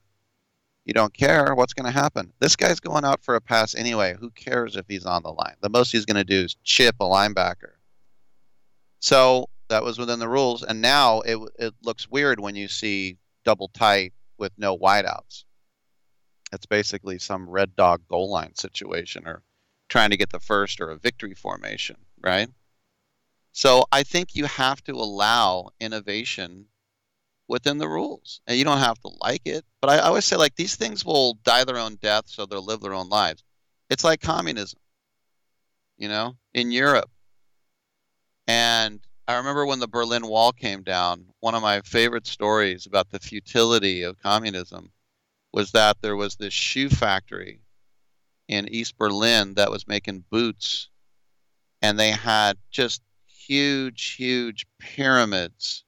[0.85, 1.55] You don't care.
[1.55, 2.33] What's going to happen?
[2.39, 4.15] This guy's going out for a pass anyway.
[4.19, 5.57] Who cares if he's on the line?
[5.61, 7.73] The most he's going to do is chip a linebacker.
[9.01, 10.63] So that was within the rules.
[10.63, 15.45] And now it, it looks weird when you see double tight with no wideouts.
[16.53, 19.43] It's basically some red dog goal line situation or
[19.89, 22.49] trying to get the first or a victory formation, right?
[23.53, 26.67] So I think you have to allow innovation
[27.49, 28.41] within the rules.
[28.47, 31.05] And you don't have to like it, but I, I always say like these things
[31.05, 33.43] will die their own death, so they'll live their own lives.
[33.91, 34.79] It's like communism,
[35.97, 37.11] you know, in Europe.
[38.47, 43.11] And I remember when the Berlin Wall came down, one of my favorite stories about
[43.11, 44.91] the futility of communism
[45.53, 47.61] was that there was this shoe factory
[48.49, 50.89] in East Berlin that was making boots,
[51.83, 55.85] and they had just huge, huge pyramids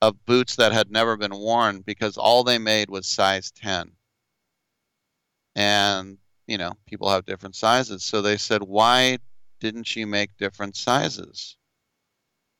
[0.00, 3.92] of boots that had never been worn because all they made was size 10.
[5.54, 6.16] And,
[6.46, 8.02] you know, people have different sizes.
[8.02, 9.18] So they said, why
[9.60, 11.58] didn't you make different sizes?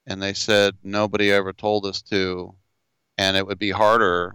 [0.06, 2.54] And they said, nobody ever told us to.
[3.18, 4.34] And it would be harder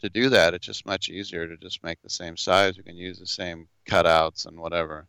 [0.00, 0.54] to do that.
[0.54, 2.76] It's just much easier to just make the same size.
[2.76, 5.06] You can use the same cutouts and whatever.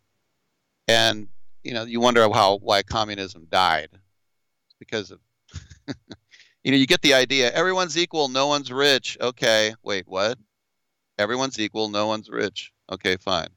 [0.88, 1.28] And,
[1.64, 3.90] you know, you wonder how why communism died.
[3.92, 5.20] It's because of
[6.64, 7.52] you know, you get the idea.
[7.52, 9.18] Everyone's equal, no one's rich.
[9.20, 10.38] Okay, wait, what?
[11.18, 12.72] Everyone's equal, no one's rich.
[12.92, 13.50] Okay, fine.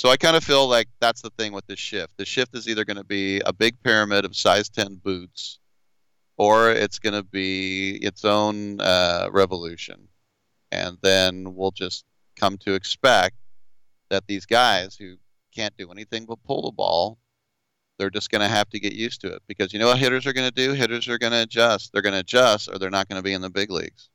[0.00, 2.16] So I kind of feel like that's the thing with this shift.
[2.16, 5.58] The shift is either going to be a big pyramid of size 10 boots,
[6.38, 10.08] or it's going to be its own uh, revolution.
[10.72, 13.36] And then we'll just come to expect
[14.08, 15.16] that these guys who
[15.54, 17.18] can't do anything but pull the ball
[17.98, 20.26] they're just going to have to get used to it because you know what hitters
[20.26, 20.72] are going to do?
[20.72, 21.92] Hitters are going to adjust.
[21.92, 24.08] They're going to adjust or they're not going to be in the big leagues.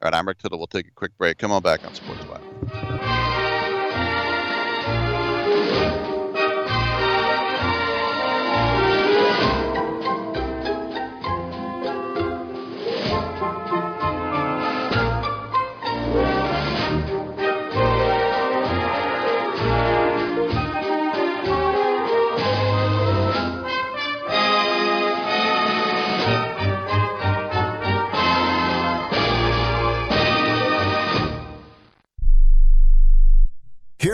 [0.00, 0.56] All right, I'm Rick Tittle.
[0.56, 1.36] We'll take a quick break.
[1.36, 3.07] Come on back on Sports Web.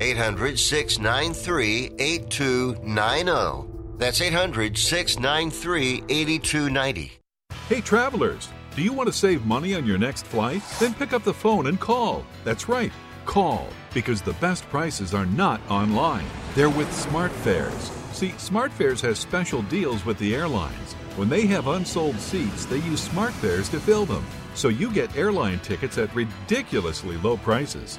[0.00, 3.68] 800 693 8290.
[3.98, 7.12] That's 800 693 8290.
[7.68, 10.62] Hey, travelers, do you want to save money on your next flight?
[10.80, 12.24] Then pick up the phone and call.
[12.44, 12.90] That's right,
[13.26, 16.26] call, because the best prices are not online.
[16.54, 17.92] They're with SmartFares.
[18.14, 20.94] See, SmartFares has special deals with the airlines.
[21.16, 24.24] When they have unsold seats, they use SmartFares to fill them.
[24.54, 27.98] So you get airline tickets at ridiculously low prices.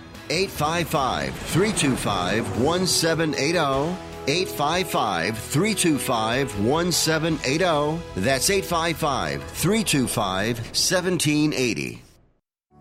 [0.29, 3.97] 855 325 1780.
[4.27, 8.01] 855 325 1780.
[8.17, 12.01] That's 855 325 1780.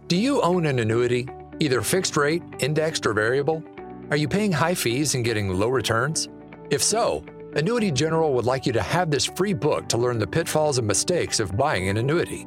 [0.09, 1.28] Do you own an annuity,
[1.61, 3.64] either fixed rate, indexed, or variable?
[4.11, 6.28] Are you paying high fees and getting low returns?
[6.68, 7.24] If so,
[7.55, 10.86] Annuity General would like you to have this free book to learn the pitfalls and
[10.86, 12.47] mistakes of buying an annuity.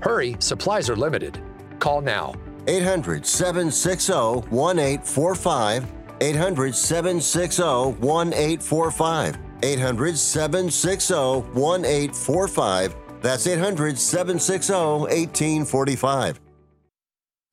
[0.00, 1.42] Hurry, supplies are limited.
[1.78, 2.34] Call now.
[2.66, 4.12] 800 760
[4.50, 5.86] 1845.
[6.20, 9.38] 800 760 1845.
[9.62, 12.96] 800 760 1845.
[13.22, 16.40] That's 800 760 1845.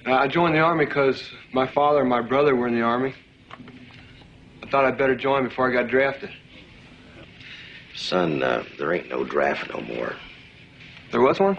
[0.05, 1.23] Uh, I joined the Army because
[1.53, 3.13] my father and my brother were in the Army.
[4.61, 6.29] I thought I'd better join before I got drafted.
[7.95, 10.15] Son, uh, there ain't no draft no more.
[11.14, 11.55] There was one?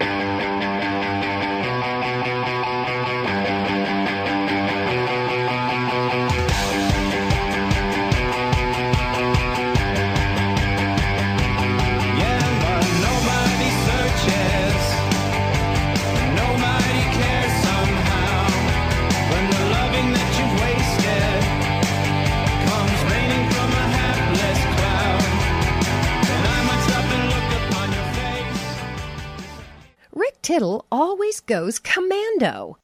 [30.44, 32.76] Tittle always goes commando.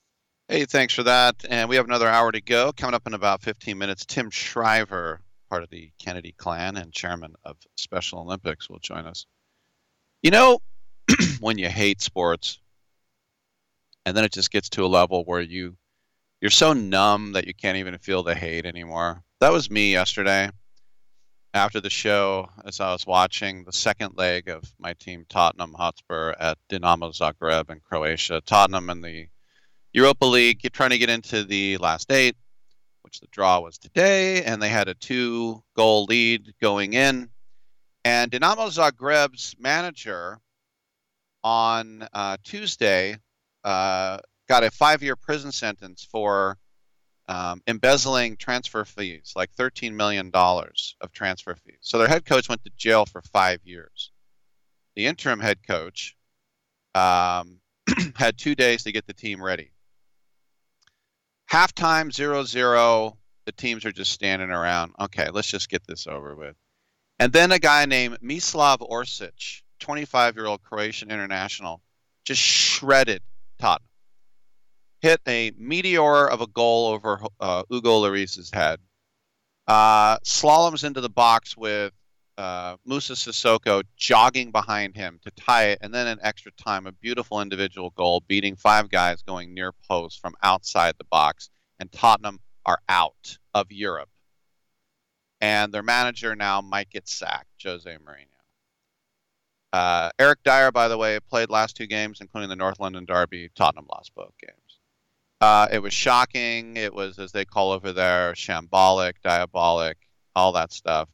[0.48, 1.44] Hey, thanks for that.
[1.46, 2.72] And we have another hour to go.
[2.72, 7.34] Coming up in about 15 minutes, Tim Shriver, part of the Kennedy clan and chairman
[7.44, 9.26] of Special Olympics, will join us.
[10.22, 10.60] You know,
[11.40, 12.58] when you hate sports,
[14.06, 15.76] and then it just gets to a level where you
[16.40, 19.22] you're so numb that you can't even feel the hate anymore.
[19.40, 20.48] That was me yesterday.
[21.52, 26.32] After the show, as I was watching the second leg of my team Tottenham Hotspur
[26.38, 29.26] at Dinamo Zagreb in Croatia, Tottenham in the
[29.92, 32.36] Europa League, trying to get into the last eight,
[33.02, 37.28] which the draw was today, and they had a two goal lead going in.
[38.04, 40.38] And Dinamo Zagreb's manager
[41.42, 43.16] on uh, Tuesday
[43.64, 46.58] uh, got a five year prison sentence for
[47.30, 51.78] um, embezzling transfer fees, like $13 million of transfer fees.
[51.80, 54.10] So their head coach went to jail for five years.
[54.96, 56.16] The interim head coach
[56.92, 57.60] um,
[58.16, 59.70] had two days to get the team ready.
[61.50, 63.16] Halftime 0 0.
[63.46, 64.92] The teams are just standing around.
[65.00, 66.56] Okay, let's just get this over with.
[67.20, 71.80] And then a guy named Mislav Orsic, 25 year old Croatian international,
[72.24, 73.22] just shredded
[73.60, 73.89] Tottenham.
[75.00, 78.80] Hit a meteor of a goal over uh, Hugo Lloris's head.
[79.66, 81.92] Uh, slaloms into the box with
[82.36, 86.92] uh, Moussa Sissoko jogging behind him to tie it, and then in extra time, a
[86.92, 92.40] beautiful individual goal, beating five guys going near post from outside the box, and Tottenham
[92.66, 94.08] are out of Europe.
[95.40, 98.26] And their manager now might get sacked, Jose Mourinho.
[99.72, 103.50] Uh, Eric Dier, by the way, played last two games, including the North London Derby.
[103.54, 104.69] Tottenham lost both games.
[105.40, 106.76] Uh, it was shocking.
[106.76, 109.96] It was, as they call over there, shambolic, diabolic,
[110.36, 111.08] all that stuff.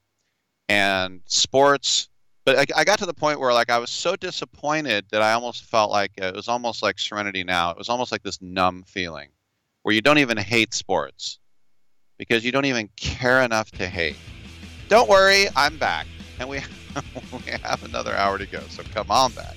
[0.68, 2.08] And sports,
[2.44, 5.32] but I, I, got to the point where like I was so disappointed that I
[5.32, 7.70] almost felt like it was almost like Serenity Now.
[7.70, 9.28] It was almost like this numb feeling
[9.82, 11.38] where you don't even hate sports
[12.18, 14.16] because you don't even care enough to hate.
[14.88, 16.06] Don't worry, I'm back,
[16.40, 16.60] and we
[17.32, 18.60] we have another hour to go.
[18.70, 19.54] So come on back.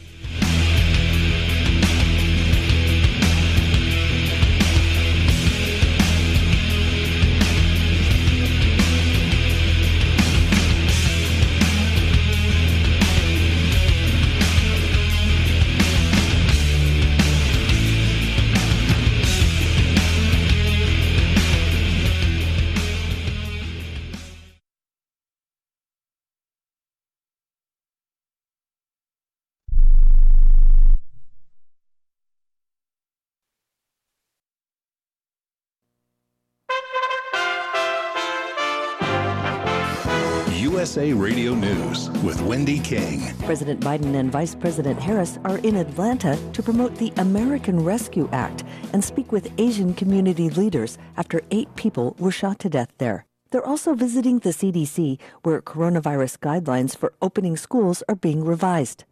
[40.90, 43.22] USA Radio News with Wendy King.
[43.46, 48.64] President Biden and Vice President Harris are in Atlanta to promote the American Rescue Act
[48.92, 53.28] and speak with Asian community leaders after eight people were shot to death there.
[53.52, 59.04] They're also visiting the CDC, where coronavirus guidelines for opening schools are being revised.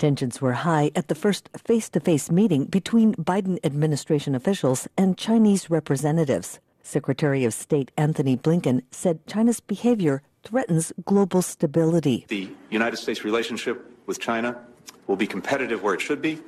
[0.00, 5.16] Tensions were high at the first face to face meeting between Biden administration officials and
[5.16, 6.58] Chinese representatives.
[6.82, 12.24] Secretary of State Antony Blinken said China's behavior threatens global stability.
[12.28, 14.58] The United States relationship with China
[15.06, 16.38] will be competitive where it should be,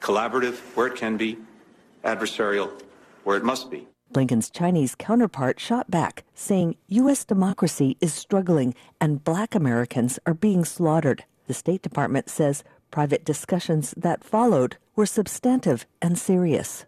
[0.00, 1.38] collaborative where it can be,
[2.04, 2.70] adversarial
[3.24, 3.86] where it must be.
[4.12, 7.24] Blinken's Chinese counterpart shot back, saying U.S.
[7.24, 11.24] democracy is struggling and black Americans are being slaughtered.
[11.48, 16.86] The State Department says private discussions that followed were substantive and serious.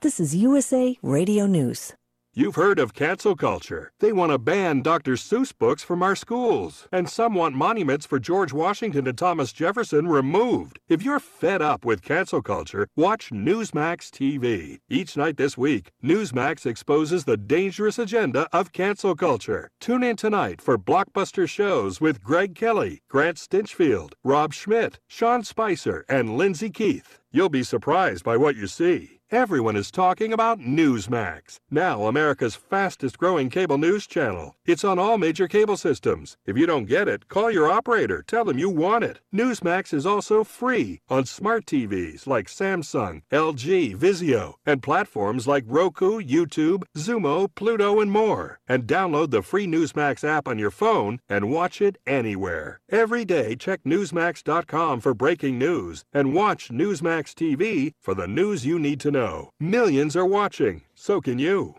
[0.00, 1.94] This is USA Radio News.
[2.36, 3.92] You've heard of cancel culture.
[4.00, 5.12] They want to ban Dr.
[5.12, 6.88] Seuss books from our schools.
[6.90, 10.80] And some want monuments for George Washington and Thomas Jefferson removed.
[10.88, 14.80] If you're fed up with cancel culture, watch Newsmax TV.
[14.88, 19.70] Each night this week, Newsmax exposes the dangerous agenda of cancel culture.
[19.78, 26.04] Tune in tonight for blockbuster shows with Greg Kelly, Grant Stinchfield, Rob Schmitt, Sean Spicer,
[26.08, 27.20] and Lyndsay Keith.
[27.30, 29.13] You'll be surprised by what you see.
[29.30, 34.54] Everyone is talking about Newsmax, now America's fastest growing cable news channel.
[34.66, 36.36] It's on all major cable systems.
[36.44, 38.22] If you don't get it, call your operator.
[38.26, 39.20] Tell them you want it.
[39.34, 46.20] Newsmax is also free on smart TVs like Samsung, LG, Vizio, and platforms like Roku,
[46.20, 48.60] YouTube, Xumo, Pluto, and more.
[48.68, 52.78] And download the free Newsmax app on your phone and watch it anywhere.
[52.90, 58.78] Every day, check Newsmax.com for breaking news and watch Newsmax TV for the news you
[58.78, 59.13] need to know.
[59.60, 60.82] Millions are watching.
[60.94, 61.76] So can you.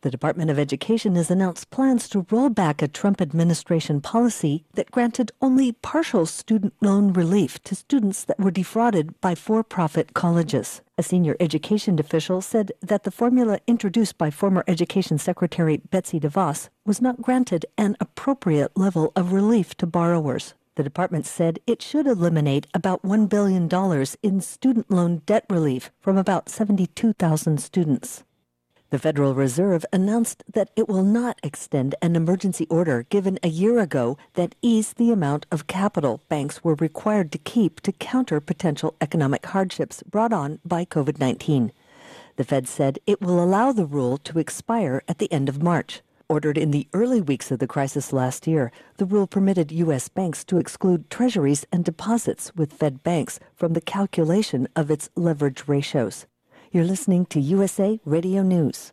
[0.00, 4.90] The Department of Education has announced plans to roll back a Trump administration policy that
[4.90, 10.80] granted only partial student loan relief to students that were defrauded by for profit colleges.
[10.96, 16.68] A senior education official said that the formula introduced by former Education Secretary Betsy DeVos
[16.86, 20.54] was not granted an appropriate level of relief to borrowers.
[20.78, 23.68] The department said it should eliminate about $1 billion
[24.22, 28.22] in student loan debt relief from about 72,000 students.
[28.90, 33.80] The Federal Reserve announced that it will not extend an emergency order given a year
[33.80, 38.94] ago that eased the amount of capital banks were required to keep to counter potential
[39.00, 41.72] economic hardships brought on by COVID 19.
[42.36, 46.02] The Fed said it will allow the rule to expire at the end of March.
[46.30, 50.08] Ordered in the early weeks of the crisis last year, the rule permitted U.S.
[50.08, 55.64] banks to exclude treasuries and deposits with Fed banks from the calculation of its leverage
[55.66, 56.26] ratios.
[56.70, 58.92] You're listening to USA Radio News.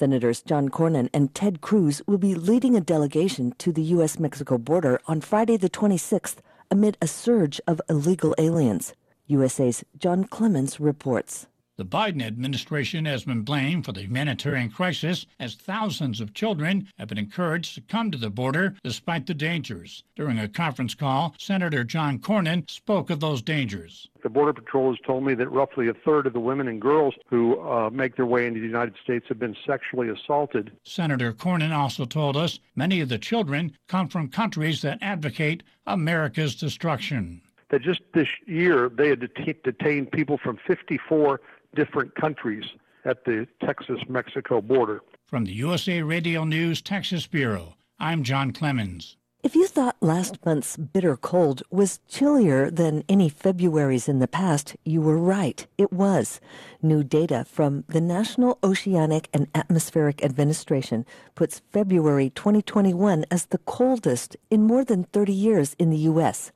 [0.00, 4.18] Senators John Cornyn and Ted Cruz will be leading a delegation to the U.S.
[4.18, 6.36] Mexico border on Friday the 26th
[6.70, 8.94] amid a surge of illegal aliens.
[9.26, 11.48] USA's John Clements reports.
[11.80, 17.08] The Biden administration has been blamed for the humanitarian crisis as thousands of children have
[17.08, 20.04] been encouraged to come to the border despite the dangers.
[20.14, 24.10] During a conference call, Senator John Cornyn spoke of those dangers.
[24.22, 27.14] The Border Patrol has told me that roughly a third of the women and girls
[27.30, 30.72] who uh, make their way into the United States have been sexually assaulted.
[30.84, 36.54] Senator Cornyn also told us many of the children come from countries that advocate America's
[36.54, 37.40] destruction.
[37.70, 39.20] That just this year they had
[39.62, 41.40] detained people from 54
[41.74, 42.64] different countries
[43.04, 45.00] at the Texas Mexico border.
[45.26, 49.16] From the USA Radio News Texas Bureau, I'm John Clemens.
[49.42, 54.76] If you thought last month's bitter cold was chillier than any Februaries in the past,
[54.84, 55.66] you were right.
[55.78, 56.42] It was.
[56.82, 64.36] New data from the National Oceanic and Atmospheric Administration puts February 2021 as the coldest
[64.50, 66.52] in more than 30 years in the U.S.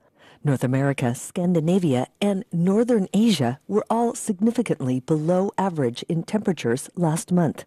[0.47, 7.65] North America, Scandinavia, and Northern Asia were all significantly below average in temperatures last month.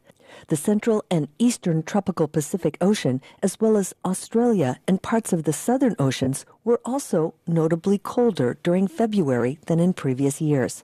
[0.50, 5.54] The central and eastern tropical Pacific Ocean, as well as Australia and parts of the
[5.54, 10.84] southern oceans, were also notably colder during February than in previous years.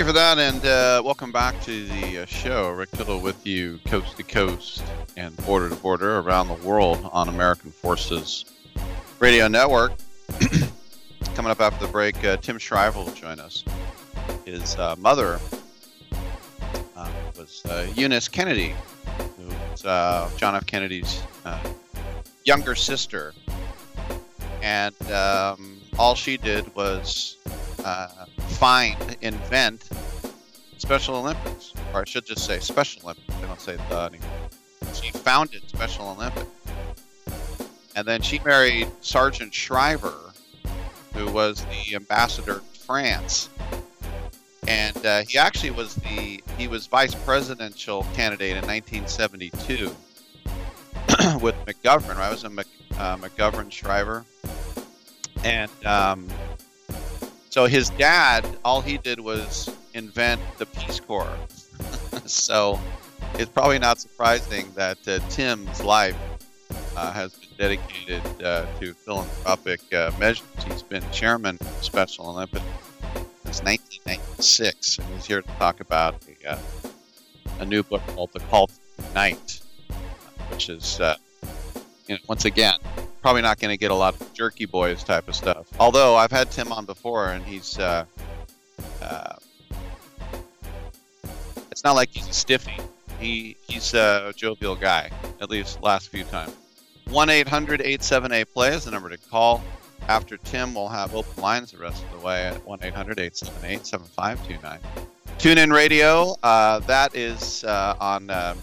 [0.00, 2.70] You for that, and uh, welcome back to the uh, show.
[2.70, 4.82] Rick Tittle with you, coast to coast
[5.18, 8.46] and border to border around the world on American Forces
[9.18, 9.92] Radio Network.
[11.34, 13.62] Coming up after the break, uh, Tim Shriver will join us.
[14.46, 15.38] His uh, mother
[16.96, 18.74] uh, was uh, Eunice Kennedy,
[19.36, 19.82] who was
[20.38, 20.64] John F.
[20.64, 21.22] Kennedy's
[22.44, 23.34] younger sister,
[24.62, 27.36] and um, all she did was
[27.84, 29.86] uh, find, invent
[30.78, 33.34] Special Olympics, or I should just say Special Olympics.
[33.38, 34.30] They don't say the anymore.
[34.94, 36.48] She founded Special Olympics,
[37.94, 40.32] and then she married Sargent Shriver,
[41.12, 43.50] who was the ambassador to France.
[44.66, 49.94] And uh, he actually was the he was vice presidential candidate in 1972
[51.42, 52.16] with McGovern.
[52.16, 54.24] Right, it was a Mc, uh, McGovern Shriver,
[55.44, 56.28] and um,
[57.50, 61.36] so his dad, all he did was invent the Peace Corps.
[62.26, 62.78] so
[63.34, 66.16] it's probably not surprising that uh, Tim's life
[66.96, 70.46] uh, has been dedicated uh, to philanthropic uh, measures.
[70.66, 72.64] He's been chairman of Special Olympics
[73.44, 76.52] since 1996, and he's here to talk about a,
[77.58, 78.70] uh, new book called The to
[79.08, 79.60] Unite,
[80.50, 81.16] which is, uh,
[82.10, 82.74] you know, once again,
[83.22, 85.68] probably not going to get a lot of jerky boys type of stuff.
[85.78, 88.04] Although I've had Tim on before, and he's uh,
[89.00, 89.36] uh,
[91.70, 92.76] it's not like he's a stiffy.
[93.20, 96.52] He he's a jovial guy, at least last few times.
[97.10, 99.62] One 878 play is the number to call.
[100.08, 103.86] After Tim, we'll have open lines the rest of the way at 1 800 878
[103.86, 104.80] 7529.
[105.38, 106.34] Tune in radio.
[106.42, 108.54] Uh, that is uh, on uh,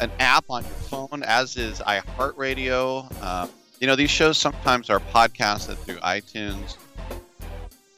[0.00, 3.12] an app on your phone, as is iHeartRadio.
[3.20, 3.46] Uh,
[3.80, 6.76] you know, these shows sometimes are podcasted through iTunes.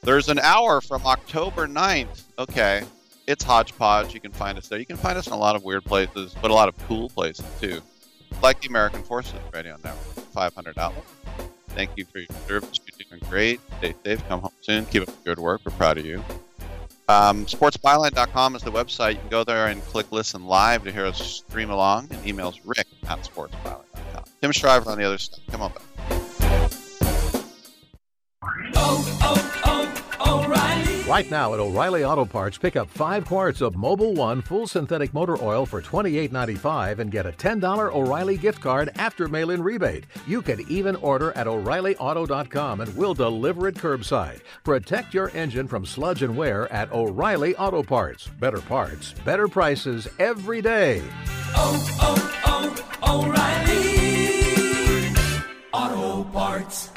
[0.02, 2.22] There's an hour from October 9th.
[2.38, 2.82] Okay.
[3.26, 4.12] It's hodgepodge.
[4.12, 4.78] You can find us there.
[4.78, 7.08] You can find us in a lot of weird places, but a lot of cool
[7.08, 7.80] places too.
[8.42, 11.04] Like the American Forces Radio Network, 500 outlet.
[11.68, 12.80] Thank you for your service.
[12.86, 13.60] You're doing great.
[13.78, 14.28] Stay safe.
[14.28, 14.84] Come home soon.
[14.86, 15.62] Keep up the good work.
[15.64, 16.22] We're proud of you.
[17.08, 19.14] Um, sportsbyline.com is the website.
[19.14, 22.58] You can go there and click listen live to hear us stream along and emails
[22.64, 24.24] rick at sportsbyline.com.
[24.40, 25.40] Tim Shriver on the other side.
[25.50, 25.82] Come on back.
[31.06, 35.12] Right now at O'Reilly Auto Parts, pick up five quarts of Mobil 1 full synthetic
[35.12, 40.06] motor oil for $28.95 and get a $10 O'Reilly gift card after mail in rebate.
[40.26, 44.40] You can even order at O'ReillyAuto.com and we'll deliver it curbside.
[44.64, 48.26] Protect your engine from sludge and wear at O'Reilly Auto Parts.
[48.40, 51.02] Better parts, better prices every day.
[51.54, 53.26] Oh, oh, oh,
[55.76, 56.93] O'Reilly Auto Parts.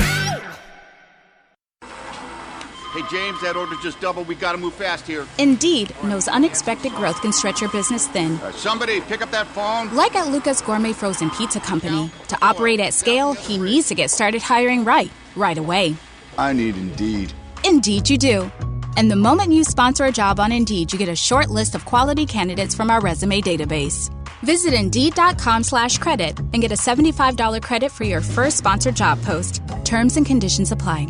[2.98, 4.28] Hey, James, that order just doubled.
[4.28, 5.28] We gotta move fast here.
[5.38, 8.38] Indeed knows unexpected growth can stretch your business thin.
[8.38, 9.94] Uh, somebody pick up that phone.
[9.96, 12.10] Like at Luca's Gourmet Frozen Pizza Company.
[12.30, 15.96] To operate at scale, he needs to get started hiring right, right away.
[16.40, 17.34] I need Indeed.
[17.64, 18.52] Indeed, you do.
[18.98, 21.86] And the moment you sponsor a job on Indeed, you get a short list of
[21.86, 24.10] quality candidates from our resume database.
[24.42, 29.62] Visit Indeed.com slash credit and get a $75 credit for your first sponsored job post.
[29.86, 31.10] Terms and conditions apply.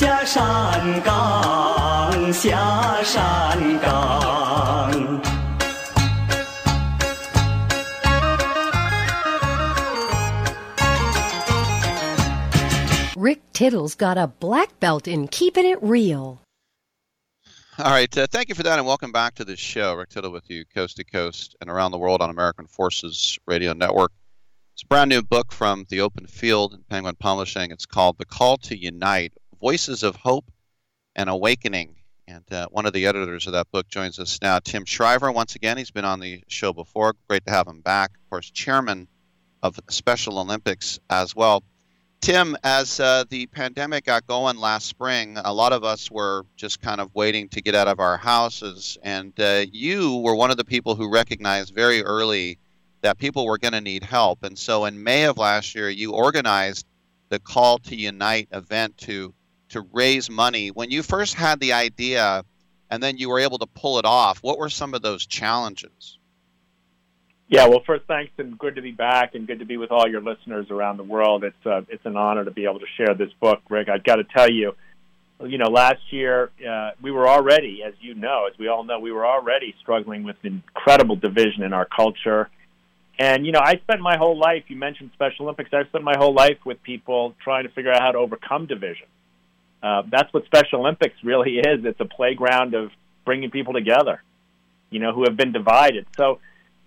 [0.00, 5.22] 下山岗，下山岗。
[13.16, 16.40] Rick Tittle's got a black belt in keeping it real.
[17.78, 18.16] All right.
[18.16, 19.94] Uh, thank you for that, and welcome back to the show.
[19.94, 23.72] Rick Tittle with you, coast to coast and around the world on American Forces Radio
[23.72, 24.12] Network.
[24.74, 27.70] It's a brand new book from the Open Field and Penguin Publishing.
[27.70, 30.45] It's called The Call to Unite Voices of Hope
[31.15, 31.95] and Awakening.
[32.27, 35.31] And uh, one of the editors of that book joins us now, Tim Shriver.
[35.31, 37.13] Once again, he's been on the show before.
[37.29, 38.11] Great to have him back.
[38.11, 39.07] Of course, chairman
[39.61, 41.63] of Special Olympics as well.
[42.21, 46.81] Tim, as uh, the pandemic got going last spring, a lot of us were just
[46.81, 48.97] kind of waiting to get out of our houses.
[49.03, 52.57] And uh, you were one of the people who recognized very early
[53.01, 54.43] that people were going to need help.
[54.43, 56.85] And so in May of last year, you organized
[57.29, 59.33] the Call to Unite event to,
[59.71, 60.69] to raise money.
[60.69, 62.43] When you first had the idea
[62.89, 66.17] and then you were able to pull it off, what were some of those challenges?
[67.51, 70.07] Yeah, well, first, thanks, and good to be back, and good to be with all
[70.07, 71.43] your listeners around the world.
[71.43, 73.89] It's uh, it's an honor to be able to share this book, Rick.
[73.89, 74.73] I've got to tell you,
[75.43, 78.99] you know, last year uh, we were already, as you know, as we all know,
[79.01, 82.49] we were already struggling with incredible division in our culture.
[83.19, 84.63] And you know, I spent my whole life.
[84.69, 85.71] You mentioned Special Olympics.
[85.73, 89.07] I spent my whole life with people trying to figure out how to overcome division.
[89.81, 91.83] Uh, that's what Special Olympics really is.
[91.85, 92.91] It's a playground of
[93.25, 94.21] bringing people together,
[94.89, 96.05] you know, who have been divided.
[96.17, 96.39] So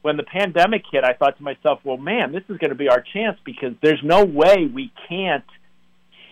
[0.02, 2.88] when the pandemic hit, I thought to myself, well, man, this is going to be
[2.88, 5.44] our chance because there's no way we can't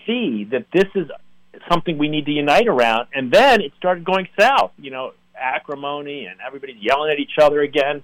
[0.06, 1.08] see that this is
[1.70, 3.08] something we need to unite around.
[3.14, 7.60] And then it started going south, you know, acrimony and everybody's yelling at each other
[7.60, 8.02] again.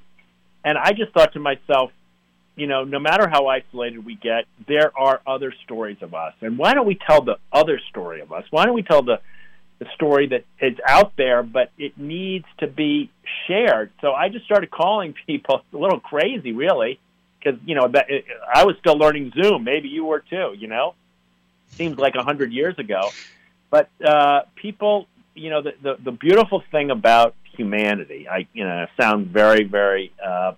[0.65, 1.93] And I just thought to myself,
[2.59, 6.35] you know, no matter how isolated we get, there are other stories of us.
[6.41, 8.45] And why don't we tell the other story of us?
[8.51, 9.21] Why don't we tell the
[9.79, 13.11] the story that is out there, but it needs to be
[13.47, 13.93] shared.
[14.01, 16.99] So I just started calling people a little crazy, really,
[17.39, 17.91] because you know
[18.53, 19.65] I was still learning Zoom.
[19.65, 20.55] Maybe you were too.
[20.59, 20.95] You know,
[21.71, 23.11] seems like a hundred years ago,
[23.71, 28.87] but uh, people, you know, the, the the beautiful thing about humanity, I you know
[29.01, 30.55] sound very very uh,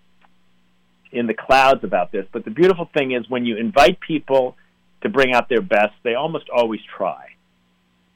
[1.13, 4.57] in the clouds about this, but the beautiful thing is when you invite people
[5.03, 7.31] to bring out their best, they almost always try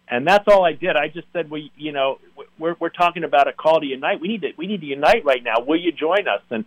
[0.09, 0.97] and that's all I did.
[0.97, 2.19] I just said, "We, you know,
[2.59, 4.21] we're we're talking about a call to unite.
[4.21, 5.65] We need to we need to unite right now.
[5.67, 6.65] Will you join us?" And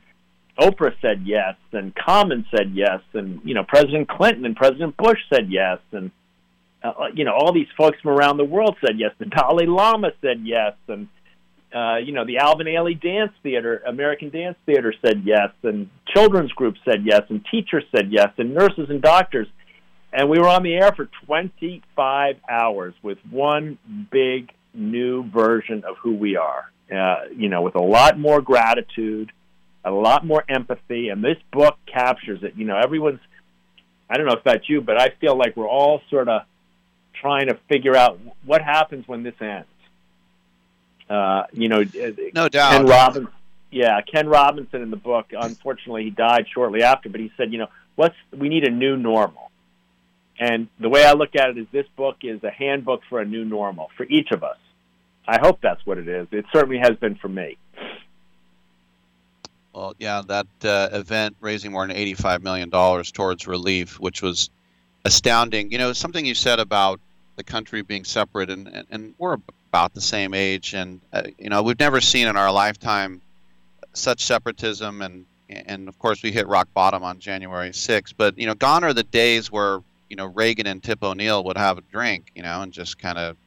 [0.60, 5.20] Oprah said yes, and Common said yes, and you know President Clinton and President Bush
[5.32, 6.12] said yes, and
[6.84, 9.12] uh, you know all these folks from around the world said yes.
[9.20, 11.08] The Dalai Lama said yes, and
[11.78, 16.52] uh, you know the Alvin Ailey Dance Theater, American Dance Theater said yes, and children's
[16.52, 19.48] groups said yes, and teachers said yes, and nurses and doctors,
[20.14, 23.78] and we were on the air for 25 hours with one
[24.12, 26.72] big new version of who we are.
[26.92, 29.32] Uh, you know, with a lot more gratitude
[29.88, 32.54] a lot more empathy, and this book captures it.
[32.56, 33.20] You know, everyone's,
[34.10, 36.42] I don't know if that's you, but I feel like we're all sort of
[37.22, 39.68] trying to figure out what happens when this ends.
[41.10, 41.84] Uh, you know,
[42.34, 42.72] no doubt.
[42.72, 43.28] Ken Robinson,
[43.72, 45.28] yeah, Ken Robinson in the book.
[45.32, 48.98] Unfortunately, he died shortly after, but he said, you know, what's we need a new
[48.98, 49.52] normal.
[50.40, 53.26] And the way I look at it is, this book is a handbook for a
[53.26, 54.58] new normal for each of us.
[55.28, 56.28] I hope that's what it is.
[56.32, 57.58] It certainly has been for me.
[59.74, 64.50] Well, yeah, that uh, event raising more than $85 million towards relief, which was
[65.06, 65.72] astounding.
[65.72, 67.00] You know, something you said about
[67.38, 69.38] the country being separate, and, and, and we're
[69.72, 73.22] about the same age, and, uh, you know, we've never seen in our lifetime
[73.94, 78.14] such separatism, and, and of course, we hit rock bottom on January 6th.
[78.18, 81.58] But, you know, gone are the days where, you know, Reagan and Tip O'Neill would
[81.58, 83.38] have a drink, you know, and just kind of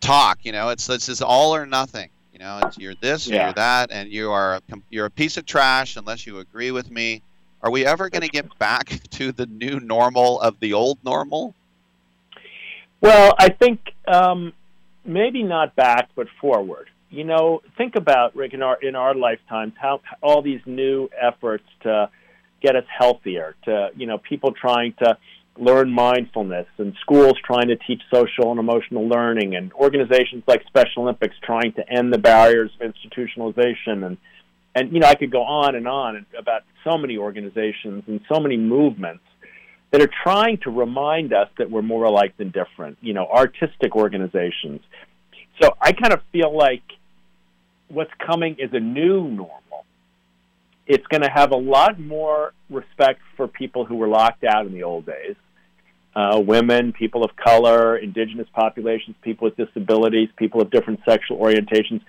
[0.00, 3.46] talk, you know, it's, it's just all or nothing you know, it's you're this, yeah.
[3.46, 6.88] you're that, and you are a, you're a piece of trash unless you agree with
[6.88, 7.20] me.
[7.62, 11.54] Are we ever going to get back to the new normal of the old normal?
[13.00, 14.52] Well, I think um,
[15.04, 16.88] maybe not back, but forward.
[17.10, 21.64] You know, think about Rick in our in our lifetimes how all these new efforts
[21.82, 22.10] to
[22.60, 25.16] get us healthier, to you know, people trying to
[25.58, 31.02] learn mindfulness and schools trying to teach social and emotional learning and organizations like Special
[31.02, 34.16] Olympics trying to end the barriers of institutionalization and
[34.74, 38.38] and you know I could go on and on about so many organizations and so
[38.38, 39.24] many movements
[39.90, 43.96] that are trying to remind us that we're more alike than different, you know, artistic
[43.96, 44.80] organizations.
[45.60, 46.82] So I kind of feel like
[47.88, 49.84] what's coming is a new normal.
[50.86, 54.72] It's going to have a lot more respect for people who were locked out in
[54.72, 55.36] the old days
[56.18, 62.00] uh, women, people of color, indigenous populations, people with disabilities, people of different sexual orientations.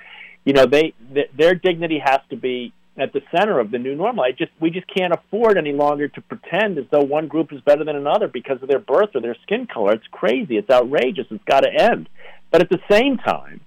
[0.45, 3.95] You know, they th- their dignity has to be at the center of the new
[3.95, 4.23] normal.
[4.23, 7.61] I just we just can't afford any longer to pretend as though one group is
[7.61, 9.93] better than another because of their birth or their skin color.
[9.93, 10.57] It's crazy.
[10.57, 11.27] It's outrageous.
[11.29, 12.09] It's got to end.
[12.51, 13.61] But at the same time,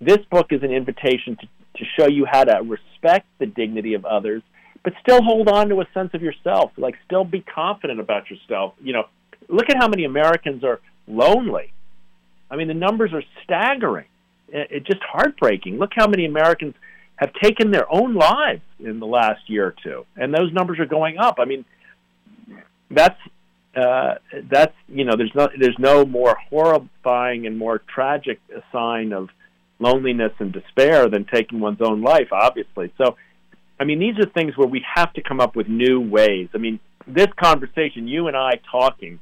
[0.00, 4.04] this book is an invitation to, to show you how to respect the dignity of
[4.04, 4.42] others
[4.84, 6.72] but still hold on to a sense of yourself.
[6.76, 8.74] Like, still be confident about yourself.
[8.80, 9.04] You know,
[9.48, 11.72] look at how many Americans are lonely.
[12.50, 14.06] I mean, the numbers are staggering.
[14.48, 15.78] It's just heartbreaking.
[15.78, 16.74] Look how many Americans
[17.18, 20.86] have taken their own lives in the last year or two, and those numbers are
[20.86, 21.36] going up.
[21.38, 21.64] I mean,
[22.90, 23.18] that's
[23.76, 24.14] uh,
[24.50, 28.40] that's you know, there's no there's no more horrifying and more tragic
[28.72, 29.28] sign of
[29.80, 32.28] loneliness and despair than taking one's own life.
[32.32, 33.16] Obviously, so
[33.80, 36.48] I mean, these are things where we have to come up with new ways.
[36.54, 39.18] I mean, this conversation, you and I talking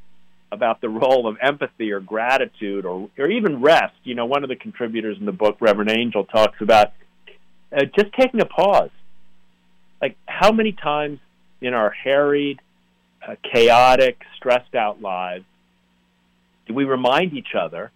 [0.52, 3.94] about the role of empathy or gratitude or, or even rest.
[4.04, 6.92] You know, one of the contributors in the book, Reverend Angel, talks about
[7.72, 8.90] uh, just taking a pause.
[10.00, 11.18] Like, how many times
[11.60, 12.60] in our harried,
[13.26, 15.44] uh, chaotic, stressed out lives
[16.66, 17.90] do we remind each other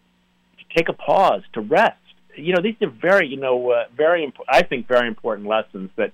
[0.58, 1.96] to take a pause, to rest?
[2.36, 5.90] You know, these are very, you know, uh, very, imp- I think, very important lessons
[5.96, 6.12] that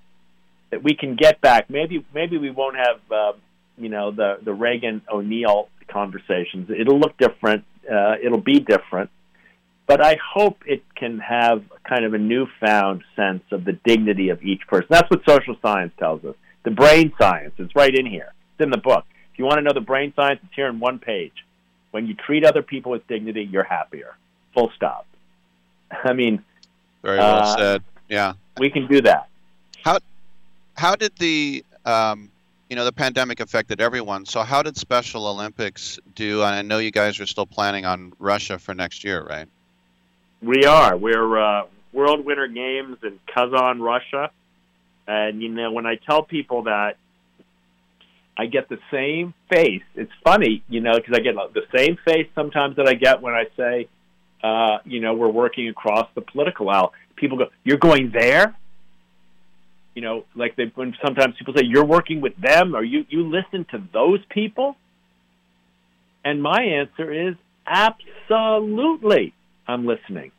[0.70, 1.70] that we can get back.
[1.70, 3.32] Maybe maybe we won't have uh,
[3.78, 6.70] you know the the Reagan O'Neill conversations.
[6.70, 7.64] It'll look different.
[7.88, 9.10] Uh, it'll be different.
[9.86, 14.42] But I hope it can have kind of a newfound sense of the dignity of
[14.42, 14.88] each person.
[14.90, 16.34] That's what social science tells us.
[16.64, 18.32] The brain science is right in here.
[18.54, 19.04] It's in the book.
[19.32, 21.44] If you want to know the brain science, it's here in one page.
[21.92, 24.16] When you treat other people with dignity, you're happier.
[24.54, 25.06] Full stop.
[25.90, 26.42] I mean,
[27.02, 27.82] very well uh, said.
[28.08, 29.28] Yeah, we can do that.
[29.84, 29.98] How
[30.74, 32.30] how did the um,
[32.68, 34.26] you know the pandemic affected everyone?
[34.26, 36.42] So how did Special Olympics do?
[36.42, 39.48] And I know you guys are still planning on Russia for next year, right?
[40.42, 40.96] We are.
[40.96, 44.30] We're uh, World Winter Games in Kazan, Russia,
[45.06, 46.96] and you know when I tell people that.
[48.38, 49.80] I get the same face.
[49.94, 53.32] It's funny, you know, because I get the same face sometimes that I get when
[53.32, 53.88] I say,
[54.44, 56.92] uh, you know, we're working across the political aisle.
[57.16, 58.54] People go, "You're going there?"
[59.96, 63.28] you know, like they when sometimes people say you're working with them or you you
[63.28, 64.76] listen to those people?
[66.22, 67.34] And my answer is
[67.66, 69.32] absolutely.
[69.66, 70.32] I'm listening.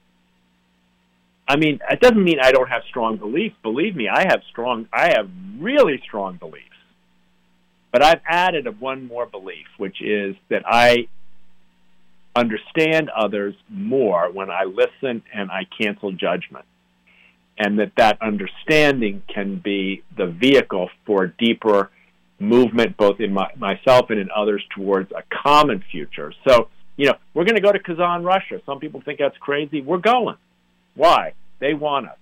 [1.48, 3.56] I mean, it doesn't mean I don't have strong beliefs.
[3.64, 5.30] Believe me, I have strong I have
[5.60, 6.64] really strong beliefs.
[7.92, 11.08] But I've added a one more belief, which is that I
[12.36, 16.66] understand others more when I listen and I cancel judgment.
[17.58, 21.90] And that that understanding can be the vehicle for deeper
[22.40, 26.34] movement, both in my, myself and in others, towards a common future.
[26.48, 28.60] So, you know, we're going to go to Kazan, Russia.
[28.66, 29.82] Some people think that's crazy.
[29.82, 30.36] We're going.
[30.96, 31.34] Why?
[31.60, 32.18] They want us.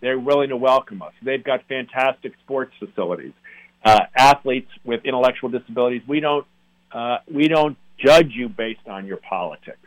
[0.00, 1.12] They're willing to welcome us.
[1.22, 3.32] They've got fantastic sports facilities.
[3.84, 6.46] Uh, athletes with intellectual disabilities, we don't
[6.92, 9.78] uh, we don't judge you based on your politics.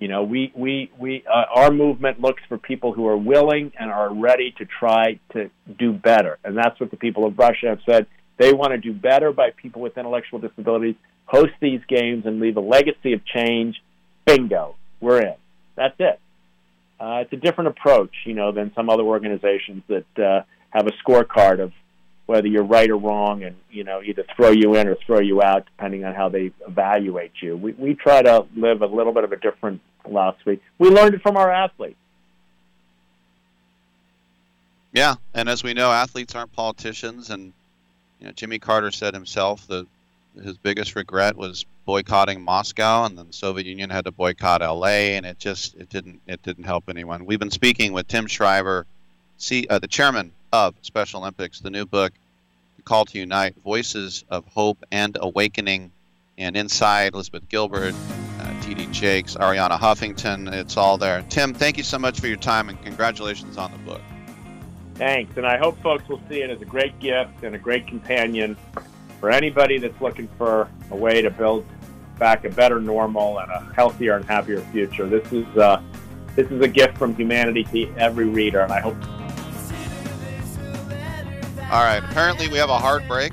[0.00, 3.90] You know, we we we uh, our movement looks for people who are willing and
[3.90, 7.80] are ready to try to do better, and that's what the people of Russia have
[7.88, 8.06] said.
[8.36, 10.96] They want to do better by people with intellectual disabilities,
[11.34, 13.82] host these games, and leave a legacy of change.
[14.24, 15.34] Bingo, we're in.
[15.74, 16.20] That's it.
[17.00, 20.92] Uh, it's a different approach, you know, than some other organizations that uh, have a
[21.02, 21.72] scorecard of
[22.26, 25.42] whether you're right or wrong, and you know, either throw you in or throw you
[25.42, 27.56] out, depending on how they evaluate you.
[27.56, 30.60] We we try to live a little bit of a different philosophy.
[30.78, 31.98] We learned it from our athletes.
[34.92, 37.52] Yeah, and as we know, athletes aren't politicians, and
[38.20, 39.86] you know, Jimmy Carter said himself that
[40.42, 45.16] his biggest regret was boycotting Moscow, and then the Soviet Union had to boycott L.A.,
[45.16, 47.26] and it just it didn't it didn't help anyone.
[47.26, 48.86] We've been speaking with Tim Shriver,
[49.70, 52.12] uh, the chairman of Special Olympics, the new book,
[52.76, 55.90] The Call to Unite: Voices of Hope and Awakening,
[56.38, 57.94] and inside Elizabeth Gilbert,
[58.40, 58.86] uh, T.D.
[58.86, 60.52] Jakes, Arianna Huffington.
[60.52, 61.24] It's all there.
[61.28, 64.02] Tim, thank you so much for your time, and congratulations on the book.
[64.94, 67.88] Thanks, and I hope folks will see it as a great gift and a great
[67.88, 68.56] companion
[69.24, 71.64] for anybody that's looking for a way to build
[72.18, 75.08] back a better normal and a healthier and happier future.
[75.08, 75.80] This is uh,
[76.36, 79.02] this is a gift from humanity to every reader, and I hope.
[81.72, 82.04] All right.
[82.04, 83.32] Apparently, we have a hard break.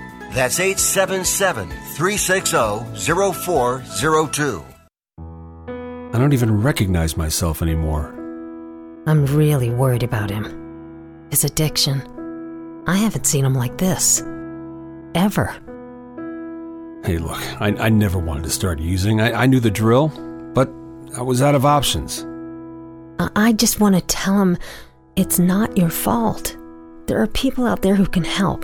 [0.33, 2.55] That's 877 360
[3.33, 4.63] 0402.
[6.13, 8.13] I don't even recognize myself anymore.
[9.07, 11.27] I'm really worried about him.
[11.31, 12.01] His addiction.
[12.87, 14.21] I haven't seen him like this.
[15.15, 15.47] Ever.
[17.03, 19.19] Hey, look, I, I never wanted to start using.
[19.19, 20.09] I, I knew the drill,
[20.53, 20.69] but
[21.17, 22.25] I was out of options.
[23.19, 24.57] I, I just want to tell him
[25.17, 26.55] it's not your fault.
[27.07, 28.63] There are people out there who can help.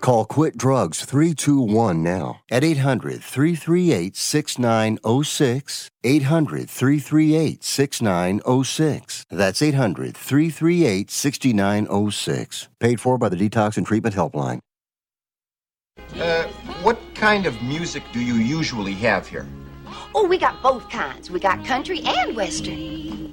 [0.00, 5.90] Call Quit Drugs 321 now at 800 338 6906.
[6.04, 9.26] 800 338 6906.
[9.30, 12.68] That's 800 338 6906.
[12.78, 14.60] Paid for by the Detox and Treatment Helpline.
[16.14, 16.44] Uh,
[16.82, 19.46] what kind of music do you usually have here?
[20.14, 21.30] Oh, we got both kinds.
[21.30, 23.32] We got country and western.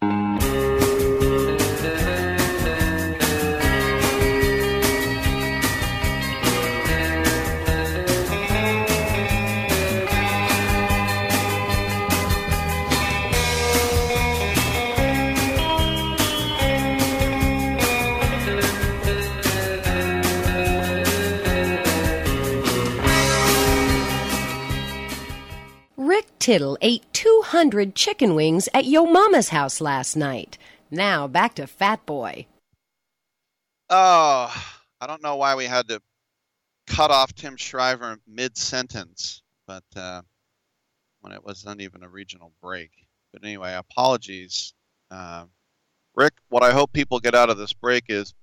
[26.44, 30.58] Tittle ate 200 chicken wings at Yo Mama's house last night.
[30.92, 32.48] Now back to Fat Boy.
[33.90, 34.54] Oh,
[35.00, 36.02] I don't know why we had to
[36.86, 40.22] cut off Tim Shriver mid sentence, but uh,
[41.22, 42.92] when it wasn't even a regional break.
[43.32, 44.74] But anyway, apologies.
[45.10, 45.46] Uh,
[46.14, 48.34] Rick, what I hope people get out of this break is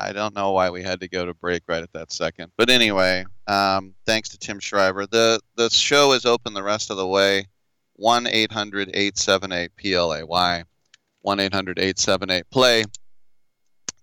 [0.00, 2.52] I don't know why we had to go to break right at that second.
[2.56, 5.06] But anyway, um, thanks to Tim Shriver.
[5.06, 7.46] The the show is open the rest of the way.
[7.94, 10.22] 1 800 878 PLAY.
[10.22, 12.84] 1 800 878 play.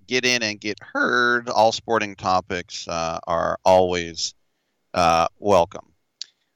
[0.05, 1.47] Get in and get heard.
[1.47, 4.35] All sporting topics uh, are always
[4.93, 5.93] uh, welcome.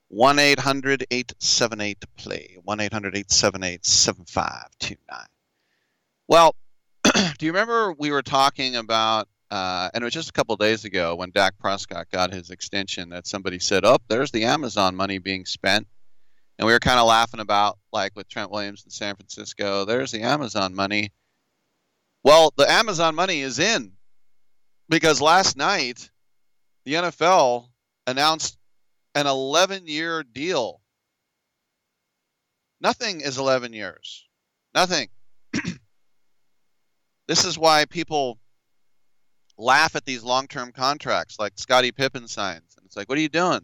[0.09, 2.57] 1 800 878 play.
[2.61, 5.25] 1 800 878 7529.
[6.27, 6.55] Well,
[7.37, 10.85] do you remember we were talking about, uh, and it was just a couple days
[10.85, 15.17] ago when Dak Prescott got his extension that somebody said, oh, there's the Amazon money
[15.17, 15.87] being spent.
[16.57, 20.11] And we were kind of laughing about, like with Trent Williams in San Francisco, there's
[20.11, 21.11] the Amazon money.
[22.23, 23.93] Well, the Amazon money is in
[24.89, 26.09] because last night
[26.85, 27.69] the NFL
[28.07, 28.57] announced
[29.15, 30.81] an 11 year deal.
[32.81, 34.27] Nothing is 11 years.
[34.73, 35.09] Nothing.
[37.29, 38.39] This is why people
[39.55, 42.75] laugh at these long-term contracts like Scottie Pippen signs.
[42.75, 43.61] And it's like, what are you doing?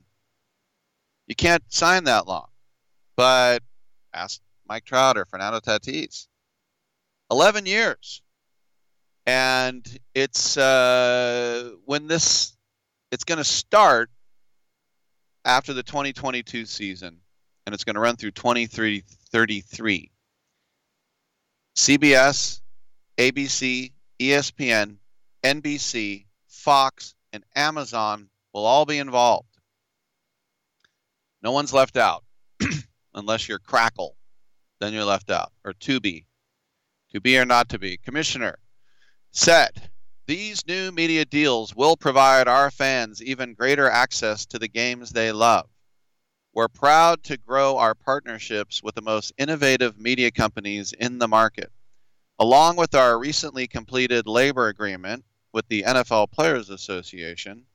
[1.25, 2.45] You can't sign that long.
[3.15, 3.63] But
[4.13, 4.39] ask
[4.69, 6.27] Mike Trout or Fernando Tatis.
[7.31, 8.21] 11 years.
[9.25, 9.83] And
[10.13, 12.55] it's uh, when this,
[13.11, 14.11] it's going to start
[15.43, 17.17] after the 2022 season,
[17.65, 20.11] and it's going to run through 2033.
[21.75, 22.61] CBS,
[23.17, 24.97] ABC, ESPN,
[25.43, 29.49] NBC, Fox, and Amazon will all be involved.
[31.41, 32.23] No one's left out,
[33.13, 34.15] unless you're Crackle,
[34.79, 36.25] then you're left out, or Tubi,
[37.11, 37.97] to be or not to be.
[37.97, 38.57] Commissioner
[39.31, 39.89] said
[40.27, 45.31] these new media deals will provide our fans even greater access to the games they
[45.31, 45.69] love.
[46.53, 51.71] We're proud to grow our partnerships with the most innovative media companies in the market.
[52.37, 57.65] Along with our recently completed labor agreement with the NFL Players Association,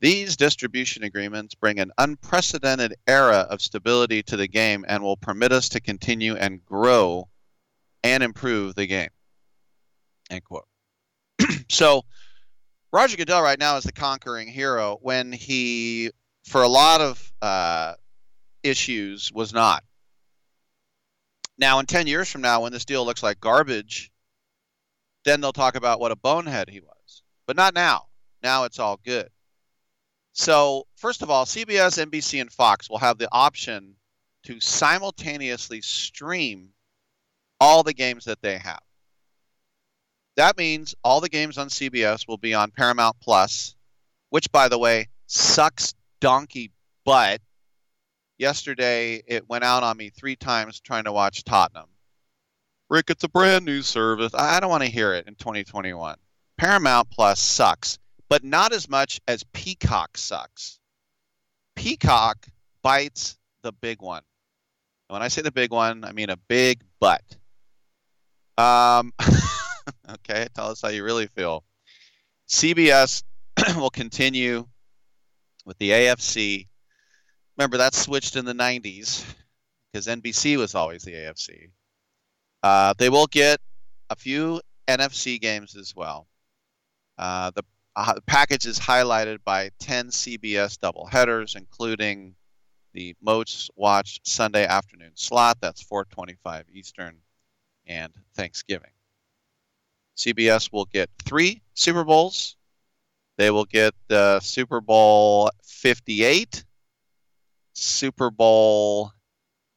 [0.00, 5.52] these distribution agreements bring an unprecedented era of stability to the game and will permit
[5.52, 7.28] us to continue and grow
[8.02, 9.10] and improve the game.
[10.30, 10.66] End quote.
[11.68, 12.04] so,
[12.92, 16.10] Roger Goodell right now is the conquering hero when he,
[16.44, 17.94] for a lot of uh,
[18.62, 19.84] issues, was not.
[21.60, 24.10] Now, in 10 years from now, when this deal looks like garbage,
[25.26, 27.22] then they'll talk about what a bonehead he was.
[27.46, 28.06] But not now.
[28.42, 29.28] Now it's all good.
[30.32, 33.96] So, first of all, CBS, NBC, and Fox will have the option
[34.44, 36.70] to simultaneously stream
[37.60, 38.80] all the games that they have.
[40.36, 43.76] That means all the games on CBS will be on Paramount Plus,
[44.30, 46.72] which, by the way, sucks donkey
[47.04, 47.42] butt
[48.40, 51.88] yesterday it went out on me three times trying to watch Tottenham.
[52.88, 54.32] Rick, it's a brand new service.
[54.34, 56.16] I don't want to hear it in 2021.
[56.58, 57.98] Paramount Plus sucks,
[58.28, 60.80] but not as much as Peacock sucks.
[61.76, 62.48] Peacock
[62.82, 64.22] bites the big one.
[65.08, 67.22] And when I say the big one, I mean a big butt.
[68.58, 69.12] Um,
[70.10, 71.62] okay, tell us how you really feel.
[72.48, 73.22] CBS
[73.76, 74.66] will continue
[75.64, 76.66] with the AFC
[77.60, 79.22] remember that switched in the 90s
[79.92, 81.68] because NBC was always the AFC.
[82.62, 83.60] Uh, they will get
[84.08, 86.26] a few NFC games as well.
[87.18, 87.62] Uh, the
[87.96, 92.34] uh, package is highlighted by 10 CBS doubleheaders, including
[92.94, 95.58] the most watched Sunday afternoon slot.
[95.60, 97.18] That's 4:25 Eastern
[97.86, 98.92] and Thanksgiving.
[100.16, 102.56] CBS will get three Super Bowls.
[103.36, 106.64] They will get the Super Bowl 58,
[107.72, 109.12] Super Bowl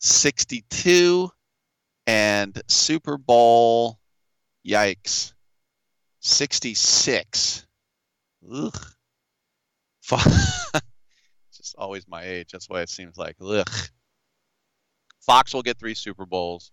[0.03, 1.31] 62,
[2.05, 3.99] and Super Bowl,
[4.67, 5.33] yikes,
[6.19, 7.65] 66.
[8.53, 8.77] Ugh.
[10.11, 10.81] It's
[11.57, 12.51] just always my age.
[12.51, 13.65] That's why it seems like, ugh.
[15.21, 16.71] Fox will get three Super Bowls.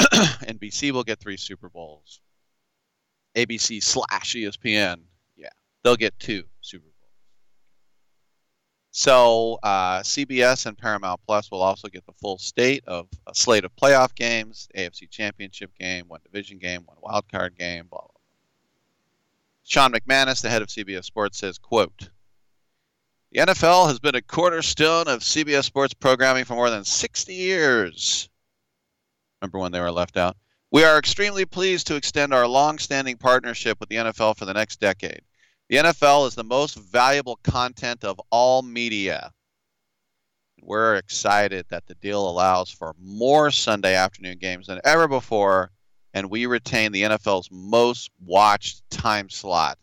[0.00, 2.20] NBC will get three Super Bowls.
[3.36, 5.02] ABC slash ESPN,
[5.36, 5.48] yeah,
[5.84, 6.91] they'll get two Super Bowls.
[8.94, 13.64] So uh, CBS and Paramount Plus will also get the full state of a slate
[13.64, 18.08] of playoff games, AFC Championship game, one division game, one wild card game, blah blah.
[18.08, 18.20] blah.
[19.64, 22.10] Sean McManus, the head of CBS Sports, says, "quote
[23.30, 28.28] The NFL has been a cornerstone of CBS Sports programming for more than 60 years."
[29.40, 30.36] Remember when they were left out?
[30.70, 34.54] We are extremely pleased to extend our long standing partnership with the NFL for the
[34.54, 35.22] next decade.
[35.72, 39.32] The NFL is the most valuable content of all media.
[40.60, 45.70] We're excited that the deal allows for more Sunday afternoon games than ever before,
[46.12, 49.78] and we retain the NFL's most watched time slot.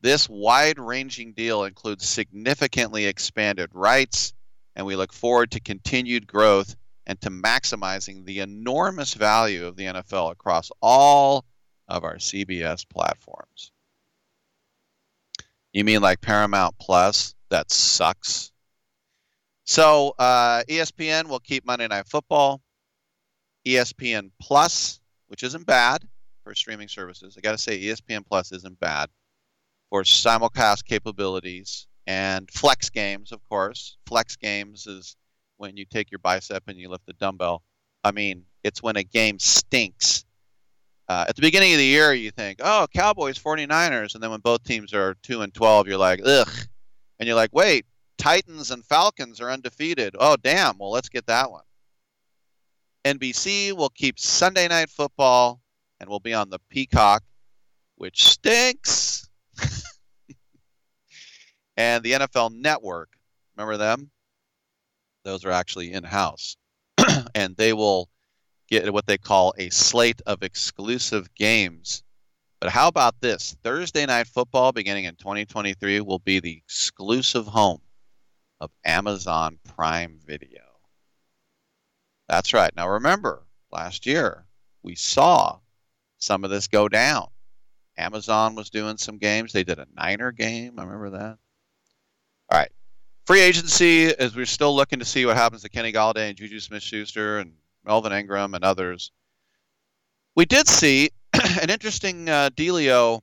[0.00, 4.32] This wide ranging deal includes significantly expanded rights,
[4.74, 6.74] and we look forward to continued growth
[7.06, 11.44] and to maximizing the enormous value of the NFL across all
[11.86, 13.70] of our CBS platforms.
[15.72, 17.34] You mean like Paramount Plus?
[17.50, 18.52] That sucks.
[19.64, 22.62] So uh, ESPN will keep Monday Night Football.
[23.66, 26.02] ESPN Plus, which isn't bad
[26.42, 27.36] for streaming services.
[27.36, 29.10] I got to say, ESPN Plus isn't bad
[29.90, 33.98] for simulcast capabilities and flex games, of course.
[34.06, 35.16] Flex games is
[35.58, 37.62] when you take your bicep and you lift the dumbbell.
[38.02, 40.24] I mean, it's when a game stinks.
[41.08, 44.14] Uh, at the beginning of the year, you think, oh, Cowboys, 49ers.
[44.14, 46.50] And then when both teams are 2 and 12, you're like, ugh.
[47.18, 47.86] And you're like, wait,
[48.18, 50.16] Titans and Falcons are undefeated.
[50.18, 50.76] Oh, damn.
[50.76, 51.62] Well, let's get that one.
[53.04, 55.60] NBC will keep Sunday Night Football
[55.98, 57.22] and we'll be on the Peacock,
[57.96, 59.28] which stinks.
[61.76, 63.10] and the NFL Network,
[63.56, 64.10] remember them?
[65.24, 66.56] Those are actually in house.
[67.34, 68.08] and they will
[68.68, 72.02] get what they call a slate of exclusive games.
[72.60, 73.56] But how about this?
[73.62, 77.80] Thursday Night Football, beginning in 2023, will be the exclusive home
[78.60, 80.62] of Amazon Prime Video.
[82.28, 82.74] That's right.
[82.76, 84.44] Now remember, last year
[84.82, 85.58] we saw
[86.18, 87.28] some of this go down.
[87.96, 89.52] Amazon was doing some games.
[89.52, 90.78] They did a Niner game.
[90.78, 91.38] I remember that.
[92.50, 92.70] All right.
[93.26, 96.60] Free agency is we're still looking to see what happens to Kenny Golladay and Juju
[96.60, 97.52] Smith-Schuster and
[97.88, 99.10] Melvin Ingram and others.
[100.36, 101.10] We did see
[101.62, 103.22] an interesting uh, dealio,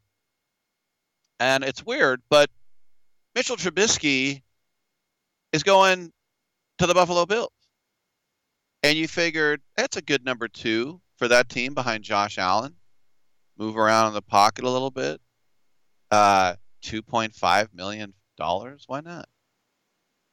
[1.39, 2.49] and it's weird, but
[3.35, 4.41] Mitchell Trubisky
[5.53, 6.11] is going
[6.79, 7.51] to the Buffalo Bills.
[8.81, 12.75] And you figured that's a good number two for that team behind Josh Allen.
[13.57, 15.21] Move around in the pocket a little bit.
[16.11, 18.13] Uh, $2.5 million.
[18.37, 19.29] Why not?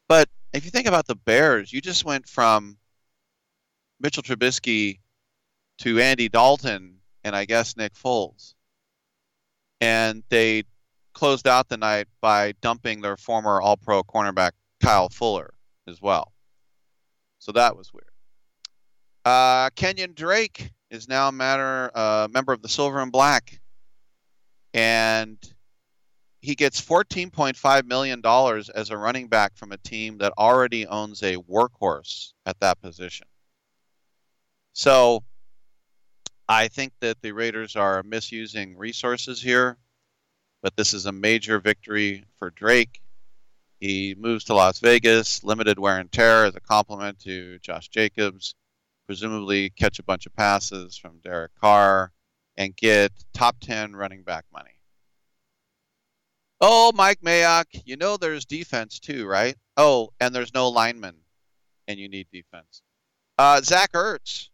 [0.08, 2.78] But if you think about the Bears, you just went from
[4.02, 4.98] Mitchell Trubisky
[5.78, 8.54] to Andy Dalton and I guess Nick Foles.
[9.80, 10.64] And they
[11.12, 15.54] closed out the night by dumping their former All Pro cornerback Kyle Fuller
[15.86, 16.32] as well.
[17.38, 18.06] So that was weird.
[19.24, 23.60] Uh, Kenyon Drake is now a matter uh, member of the Silver and Black,
[24.74, 25.38] and
[26.40, 28.20] he gets $14.5 million
[28.74, 33.26] as a running back from a team that already owns a workhorse at that position.
[34.72, 35.22] So
[36.48, 39.76] I think that the Raiders are misusing resources here,
[40.62, 43.00] but this is a major victory for Drake.
[43.80, 48.54] He moves to Las Vegas, limited wear and tear as a compliment to Josh Jacobs,
[49.06, 52.12] presumably catch a bunch of passes from Derek Carr,
[52.56, 54.78] and get top 10 running back money.
[56.60, 59.56] Oh, Mike Mayock, you know there's defense too, right?
[59.76, 61.16] Oh, and there's no lineman,
[61.88, 62.82] and you need defense.
[63.36, 64.50] Uh, Zach Ertz,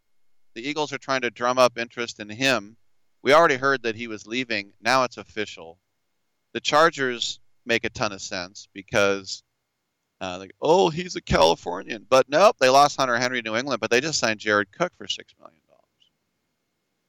[0.59, 2.77] the Eagles are trying to drum up interest in him.
[3.23, 4.73] We already heard that he was leaving.
[4.81, 5.79] Now it's official.
[6.53, 9.45] The Chargers make a ton of sense because,
[10.21, 12.07] uh, like, oh, he's a Californian.
[12.11, 14.93] But nope, they lost Hunter Henry to New England, but they just signed Jared Cook
[14.99, 15.61] for $6 million,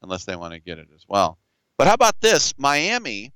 [0.03, 1.39] unless they want to get it as well.
[1.79, 2.53] But how about this?
[2.55, 3.33] Miami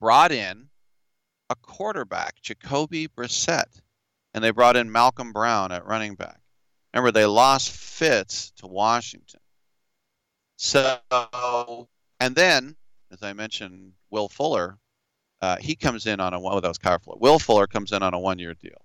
[0.00, 0.68] brought in
[1.48, 3.82] a quarterback, Jacoby Brissett,
[4.34, 6.40] and they brought in Malcolm Brown at running back.
[6.98, 9.38] Remember, they lost Fitz to Washington.
[10.56, 10.98] So,
[12.18, 12.74] and then,
[13.12, 14.78] as I mentioned, Will Fuller,
[15.40, 16.54] uh, he comes in on a one.
[16.54, 17.18] Oh, that was Kyle Fuller.
[17.20, 18.84] Will Fuller comes in on a one-year deal,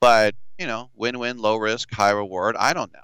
[0.00, 2.54] but you know, win-win, low risk, high reward.
[2.56, 3.00] I don't know,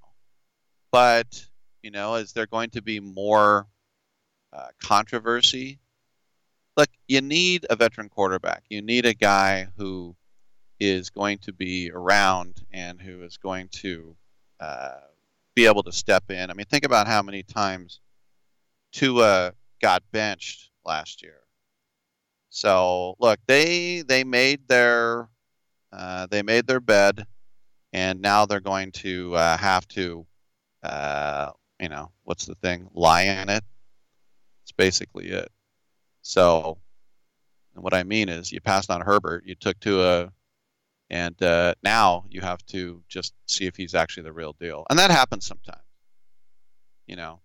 [0.92, 1.44] but
[1.82, 3.66] you know, is there going to be more
[4.52, 5.80] uh, controversy?
[6.76, 8.62] Look, you need a veteran quarterback.
[8.68, 10.14] You need a guy who
[10.78, 14.14] is going to be around and who is going to
[14.60, 14.98] uh,
[15.54, 16.50] be able to step in.
[16.50, 18.00] I mean, think about how many times
[18.92, 21.40] Tua got benched last year.
[22.50, 25.28] So look, they they made their
[25.92, 27.26] uh, they made their bed,
[27.92, 30.26] and now they're going to uh, have to,
[30.82, 31.50] uh,
[31.80, 32.88] you know, what's the thing?
[32.94, 33.64] Lie in it.
[34.62, 35.50] It's basically it.
[36.22, 36.78] So,
[37.74, 40.32] and what I mean is, you passed on Herbert, you took Tua
[41.10, 44.98] and uh, now you have to just see if he's actually the real deal, and
[44.98, 45.80] that happens sometimes.
[47.06, 47.40] You know,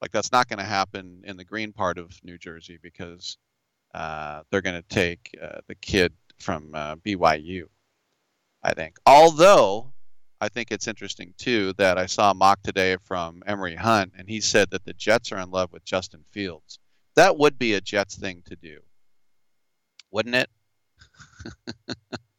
[0.00, 3.36] like that's not going to happen in the green part of New Jersey because
[3.94, 7.64] uh, they're going to take uh, the kid from uh, BYU.
[8.62, 9.92] I think, although
[10.40, 14.28] I think it's interesting too that I saw a mock today from Emory Hunt, and
[14.28, 16.78] he said that the Jets are in love with Justin Fields.
[17.16, 18.80] That would be a Jets thing to do,
[20.10, 20.50] wouldn't it?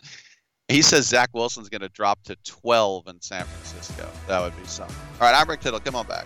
[0.72, 4.10] He says Zach Wilson's going to drop to 12 in San Francisco.
[4.27, 4.95] That would be something.
[5.19, 5.80] All right, I'm Rick Tittle.
[5.81, 6.26] Come on back.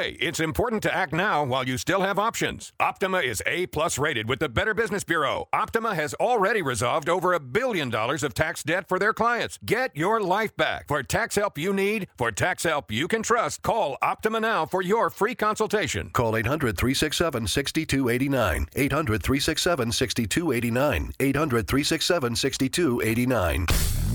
[0.00, 2.72] It's important to act now while you still have options.
[2.80, 5.46] Optima is A plus rated with the Better Business Bureau.
[5.52, 9.58] Optima has already resolved over a billion dollars of tax debt for their clients.
[9.64, 10.88] Get your life back.
[10.88, 14.80] For tax help you need, for tax help you can trust, call Optima now for
[14.82, 16.10] your free consultation.
[16.10, 18.66] Call 800 367 6289.
[18.74, 21.12] 800 367 6289.
[21.20, 23.66] 800 367 6289.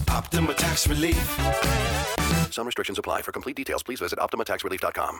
[0.09, 2.51] Optima Tax Relief.
[2.51, 3.21] Some restrictions apply.
[3.21, 5.19] For complete details, please visit OptimaTaxRelief.com.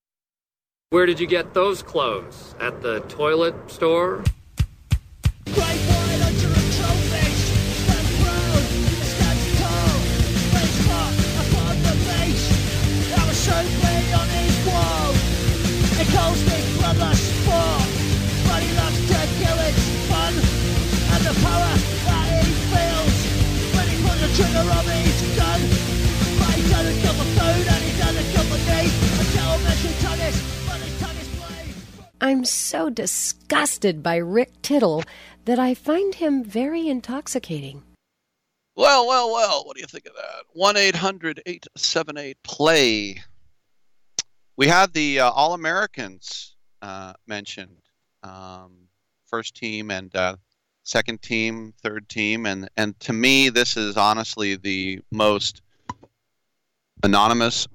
[0.91, 2.53] Where did you get those clothes?
[2.59, 4.25] At the toilet store?
[25.37, 25.61] Gun,
[26.39, 28.91] but he doesn't food and he doesn't need.
[29.19, 30.60] Until measured tongues, but
[32.23, 35.03] I'm so disgusted by Rick Tittle
[35.45, 37.81] that I find him very intoxicating.
[38.75, 39.63] Well, well, well.
[39.65, 40.43] What do you think of that?
[40.53, 43.23] One 878 play.
[44.55, 47.81] We had the uh, All Americans uh, mentioned,
[48.21, 48.87] um,
[49.25, 50.35] first team and uh,
[50.83, 55.63] second team, third team, and and to me, this is honestly the most
[57.03, 57.67] anonymous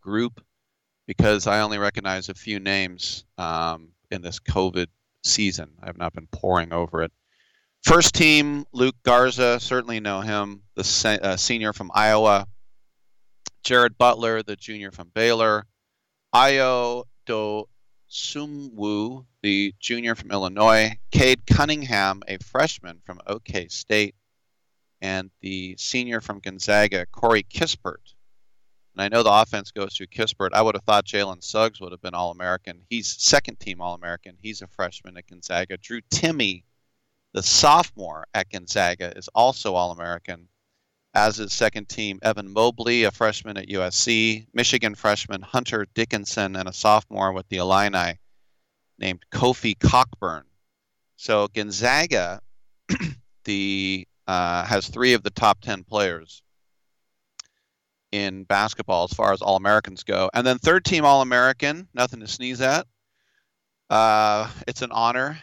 [0.00, 0.43] group
[1.06, 4.86] because I only recognize a few names um, in this COVID
[5.22, 5.70] season.
[5.82, 7.12] I have not been poring over it.
[7.82, 12.46] First team, Luka Garza, certainly know him, the se- uh, senior from Iowa.
[13.62, 15.66] Jared Butler, the junior from Baylor.
[16.34, 17.68] Ayo Do
[18.10, 20.98] Sumwu, the junior from Illinois.
[21.10, 24.14] Cade Cunningham, a freshman from OK State.
[25.00, 28.13] And the senior from Gonzaga, Corey Kispert.
[28.94, 30.50] And I know the offense goes through Kispert.
[30.52, 32.82] I would have thought Jalen Suggs would have been All American.
[32.88, 34.36] He's second team All American.
[34.40, 35.76] He's a freshman at Gonzaga.
[35.78, 36.62] Drew Timme,
[37.32, 40.48] the sophomore at Gonzaga, is also All American,
[41.12, 46.68] as is second team Evan Mobley, a freshman at USC, Michigan freshman Hunter Dickinson, and
[46.68, 48.20] a sophomore with the Illini
[49.00, 50.44] named Kofi Cockburn.
[51.16, 52.40] So Gonzaga,
[53.44, 56.43] the uh, has three of the top ten players
[58.14, 62.20] in basketball as far as All Americans go, and then third team All American, nothing
[62.20, 62.86] to sneeze at.
[63.90, 65.36] Uh, it's an honor.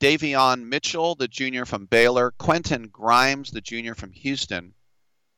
[0.00, 4.72] Davion Mitchell, the junior from Baylor, Quentin Grimes, the junior from Houston,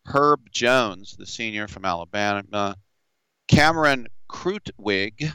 [0.06, 2.76] Herb Jones, the senior from Alabama,
[3.48, 5.32] Cameron Krutwig,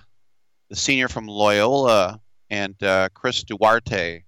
[0.69, 4.23] the senior from Loyola, and uh, Chris Duarte,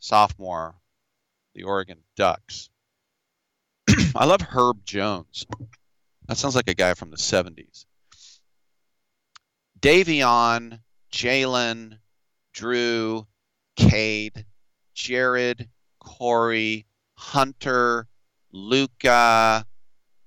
[0.00, 0.74] sophomore,
[1.54, 2.70] the Oregon Ducks.
[4.16, 5.46] I love Herb Jones.
[6.30, 7.86] That sounds like a guy from the 70s.
[9.80, 10.78] Davion,
[11.12, 11.98] Jalen,
[12.52, 13.26] Drew,
[13.74, 14.46] Cade,
[14.94, 18.06] Jared, Corey, Hunter,
[18.52, 19.66] Luka,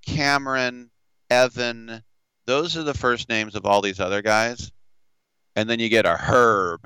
[0.05, 0.91] Cameron,
[1.29, 2.03] Evan.
[2.47, 4.73] Those are the first names of all these other guys.
[5.55, 6.85] And then you get a Herb.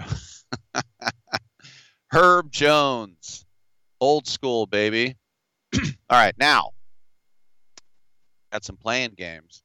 [2.11, 3.47] Herb Jones.
[3.99, 5.15] Old school, baby.
[5.75, 5.81] all
[6.11, 6.69] right, now,
[8.51, 9.63] got some playing games.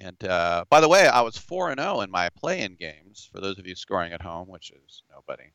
[0.00, 3.40] And uh, by the way, I was 4 and 0 in my play-in games for
[3.40, 5.52] those of you scoring at home, which is nobody.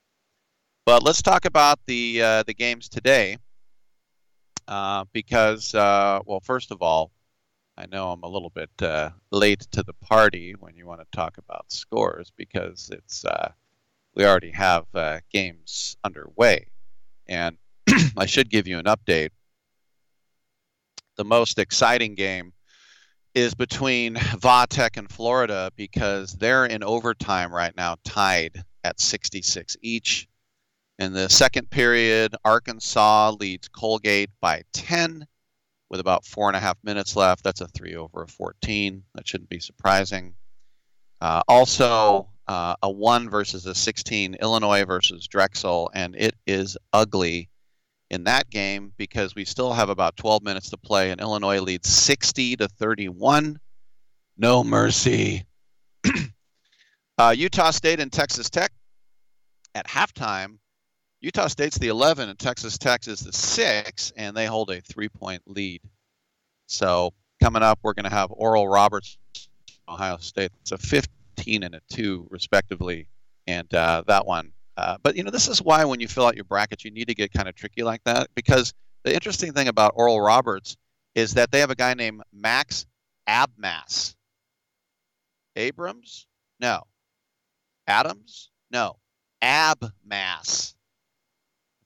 [0.85, 3.38] But let's talk about the uh, the games today,
[4.68, 7.11] uh, because uh, well, first of all,
[7.76, 11.07] I know I'm a little bit uh, late to the party when you want to
[11.11, 13.52] talk about scores because it's uh,
[14.14, 14.85] we already have
[15.31, 16.68] games underway,
[17.26, 17.57] and
[18.15, 19.31] I should give you an update.
[21.15, 22.53] The most exciting game
[23.36, 30.28] is between Vatech and Florida because they're in overtime right now, tied at 66 each.
[30.98, 35.28] In the second period, Arkansas leads Colgate by 10
[35.90, 37.44] with about four and a half minutes left.
[37.44, 39.03] That's a three over a 14.
[39.14, 40.36] That shouldn't be surprising.
[41.20, 47.49] Uh, also, uh, a 1 versus a 16, Illinois versus Drexel, and it is ugly
[48.10, 51.90] in that game because we still have about 12 minutes to play, and Illinois leads
[51.90, 53.60] 60 to 31.
[54.38, 55.45] No mercy.
[57.18, 58.72] uh, Utah State and Texas Tech
[59.73, 60.57] at halftime
[61.26, 65.10] Utah State's the 11 and Texas Tech is the 6, and they hold a three
[65.10, 65.82] point lead.
[66.68, 69.18] So coming up, we're going to have Oral Roberts,
[69.90, 70.52] Ohio State.
[70.61, 73.07] It's a 15 and a 2, respectively.
[73.48, 74.52] And uh, that one.
[74.77, 77.07] Uh, but, you know, this is why when you fill out your brackets, you need
[77.07, 78.73] to get kind of tricky like that because
[79.03, 80.76] the interesting thing about Oral Roberts
[81.14, 82.85] is that they have a guy named Max
[83.27, 84.15] Abmas.
[85.56, 86.27] Abrams?
[86.60, 86.84] No.
[87.88, 88.49] Adams?
[88.69, 88.97] No.
[89.41, 90.76] Abmas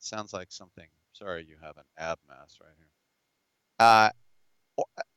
[0.10, 0.88] sounds like something.
[1.14, 2.88] Sorry, you have an ab mass right here.
[3.80, 4.10] Uh,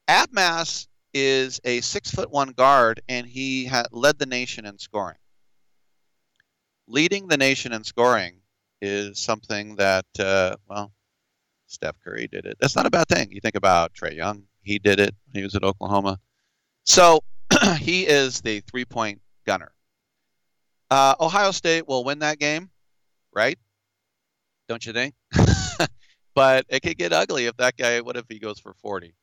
[0.08, 5.16] Abmas is a six foot one guard, and he ha- led the nation in scoring.
[6.92, 8.34] Leading the nation in scoring
[8.82, 10.92] is something that, uh, well,
[11.66, 12.58] Steph Curry did it.
[12.60, 13.32] That's not a bad thing.
[13.32, 16.20] You think about Trae Young, he did it when he was at Oklahoma.
[16.84, 17.24] So
[17.78, 19.72] he is the three point gunner.
[20.90, 22.68] Uh, Ohio State will win that game,
[23.34, 23.58] right?
[24.68, 25.14] Don't you think?
[26.34, 28.02] but it could get ugly if that guy.
[28.02, 29.14] What if he goes for 40?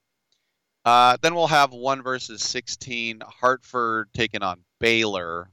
[0.85, 3.21] Uh, then we'll have one versus 16.
[3.21, 5.51] Hartford taking on Baylor,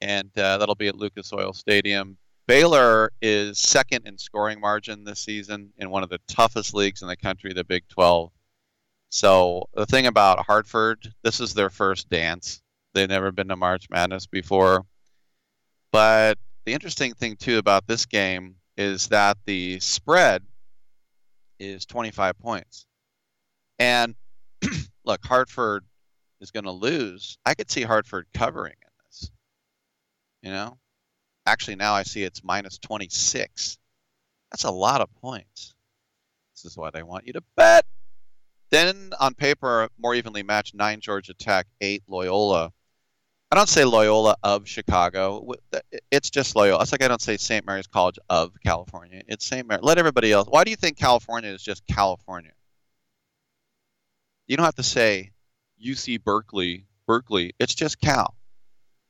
[0.00, 2.16] and uh, that'll be at Lucas Oil Stadium.
[2.46, 7.08] Baylor is second in scoring margin this season in one of the toughest leagues in
[7.08, 8.32] the country, the Big 12.
[9.10, 12.62] So the thing about Hartford, this is their first dance.
[12.94, 14.84] They've never been to March Madness before.
[15.92, 20.42] But the interesting thing too about this game is that the spread
[21.58, 22.86] is 25 points.
[23.78, 24.14] And
[25.04, 25.84] look, Hartford
[26.40, 27.38] is going to lose.
[27.44, 28.89] I could see Hartford covering in this.
[30.42, 30.78] You know?
[31.46, 33.78] Actually, now I see it's minus 26.
[34.50, 35.74] That's a lot of points.
[36.54, 37.86] This is why they want you to bet.
[38.70, 42.72] Then on paper, more evenly matched, nine Georgia Tech, eight Loyola.
[43.50, 45.54] I don't say Loyola of Chicago.
[46.12, 46.82] It's just Loyola.
[46.82, 47.66] It's like I don't say St.
[47.66, 49.22] Mary's College of California.
[49.26, 49.66] It's St.
[49.66, 49.80] Mary.
[49.82, 50.46] Let everybody else.
[50.48, 52.52] Why do you think California is just California?
[54.46, 55.32] You don't have to say
[55.84, 57.54] UC Berkeley, Berkeley.
[57.58, 58.36] It's just Cal.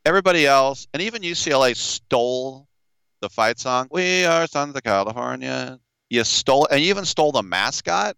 [0.05, 2.67] Everybody else, and even UCLA stole
[3.21, 3.89] the fight song.
[3.91, 5.79] We are sons of California.
[6.09, 8.17] You stole, and you even stole the mascot.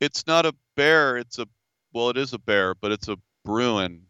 [0.00, 1.18] It's not a bear.
[1.18, 1.46] It's a
[1.92, 4.02] well, it is a bear, but it's a Bruin,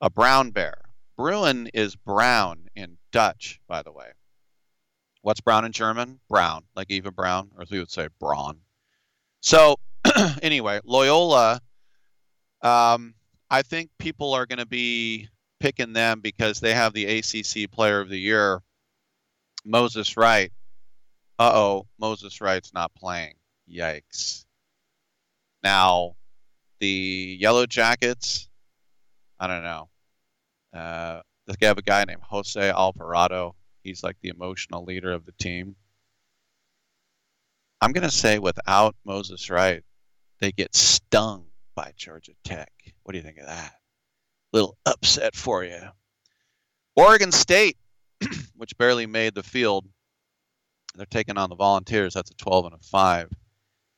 [0.00, 0.82] a brown bear.
[1.16, 4.08] Bruin is brown in Dutch, by the way.
[5.22, 6.20] What's brown in German?
[6.28, 8.58] Brown, like Eva Braun, or as we would say, brawn.
[9.40, 9.76] So,
[10.42, 11.60] anyway, Loyola,
[12.62, 13.14] um,
[13.50, 15.28] I think people are going to be
[15.60, 18.62] picking them because they have the ACC Player of the Year,
[19.64, 20.52] Moses Wright.
[21.38, 23.34] Uh oh, Moses Wright's not playing.
[23.70, 24.44] Yikes.
[25.62, 26.16] Now,
[26.80, 28.48] the Yellow Jackets,
[29.38, 29.88] I don't know.
[30.72, 33.54] Uh, they have a guy named Jose Alvarado.
[33.82, 35.76] He's like the emotional leader of the team.
[37.80, 39.82] I'm going to say without Moses Wright,
[40.40, 42.72] they get stung by Georgia Tech.
[43.08, 43.72] What do you think of that?
[44.52, 45.80] Little upset for you.
[46.94, 47.78] Oregon State,
[48.54, 49.86] which barely made the field,
[50.94, 52.12] they're taking on the Volunteers.
[52.12, 53.30] That's a 12 and a 5.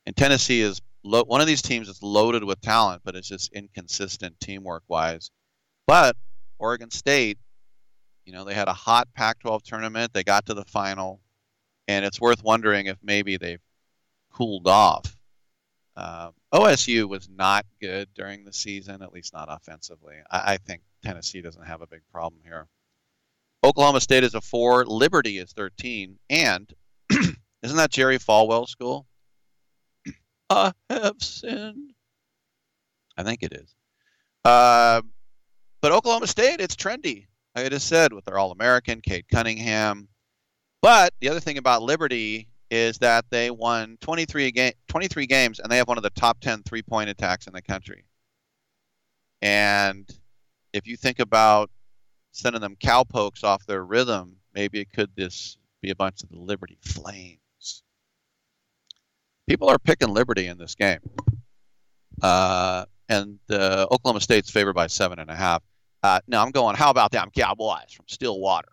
[0.05, 3.51] And Tennessee is lo- one of these teams that's loaded with talent, but it's just
[3.51, 5.29] inconsistent teamwork wise.
[5.85, 6.15] But
[6.57, 7.37] Oregon State,
[8.23, 10.13] you know, they had a hot Pac 12 tournament.
[10.13, 11.19] They got to the final.
[11.85, 13.59] And it's worth wondering if maybe they've
[14.31, 15.17] cooled off.
[16.01, 20.15] Um, OSU was not good during the season, at least not offensively.
[20.31, 22.67] I, I think Tennessee doesn't have a big problem here.
[23.63, 24.83] Oklahoma State is a four.
[24.83, 26.17] Liberty is 13.
[26.31, 26.73] And
[27.11, 29.05] isn't that Jerry Falwell school?
[30.49, 31.93] I have sinned.
[33.15, 33.75] I think it is.
[34.43, 35.03] Uh,
[35.81, 37.27] but Oklahoma State, it's trendy.
[37.55, 40.07] Like I just said, with their All American, Cade Cunningham.
[40.81, 45.69] But the other thing about Liberty is that they won 23, ga- 23 games and
[45.69, 48.05] they have one of the top 10 three point attacks in the country.
[49.41, 50.09] And
[50.71, 51.69] if you think about
[52.31, 56.39] sending them cowpokes off their rhythm, maybe it could this be a bunch of the
[56.39, 57.83] Liberty Flames.
[59.49, 60.99] People are picking Liberty in this game.
[62.21, 65.61] Uh, and uh, Oklahoma State's favored by seven and a half.
[66.03, 68.71] Uh, I'm going, how about them Cowboys from Stillwater?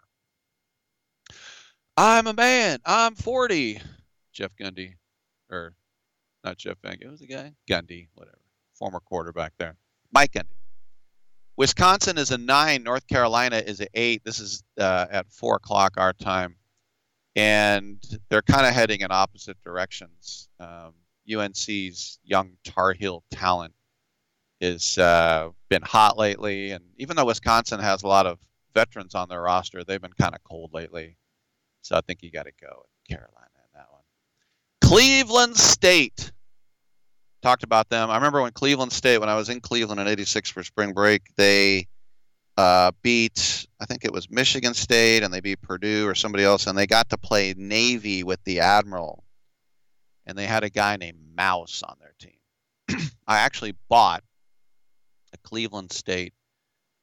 [2.00, 2.78] I'm a man.
[2.86, 3.80] I'm 40.
[4.32, 4.94] Jeff Gundy,
[5.50, 5.74] or
[6.44, 7.52] not Jeff Van Gundy, was the guy?
[7.68, 8.38] Gundy, whatever.
[8.74, 9.74] Former quarterback there.
[10.12, 10.54] Mike Gundy.
[11.56, 12.84] Wisconsin is a nine.
[12.84, 14.22] North Carolina is an eight.
[14.24, 16.54] This is uh, at four o'clock our time,
[17.34, 20.48] and they're kind of heading in opposite directions.
[20.60, 20.94] Um,
[21.28, 23.74] UNC's young Tar Heel talent
[24.60, 28.38] has uh, been hot lately, and even though Wisconsin has a lot of
[28.72, 31.16] veterans on their roster, they've been kind of cold lately.
[31.88, 34.02] So I think you got to go with Carolina in that one.
[34.82, 36.32] Cleveland State.
[37.40, 38.10] Talked about them.
[38.10, 41.22] I remember when Cleveland State, when I was in Cleveland in '86 for spring break,
[41.36, 41.86] they
[42.58, 46.66] uh, beat, I think it was Michigan State, and they beat Purdue or somebody else,
[46.66, 49.24] and they got to play Navy with the Admiral,
[50.26, 53.00] and they had a guy named Mouse on their team.
[53.26, 54.22] I actually bought
[55.32, 56.34] a Cleveland State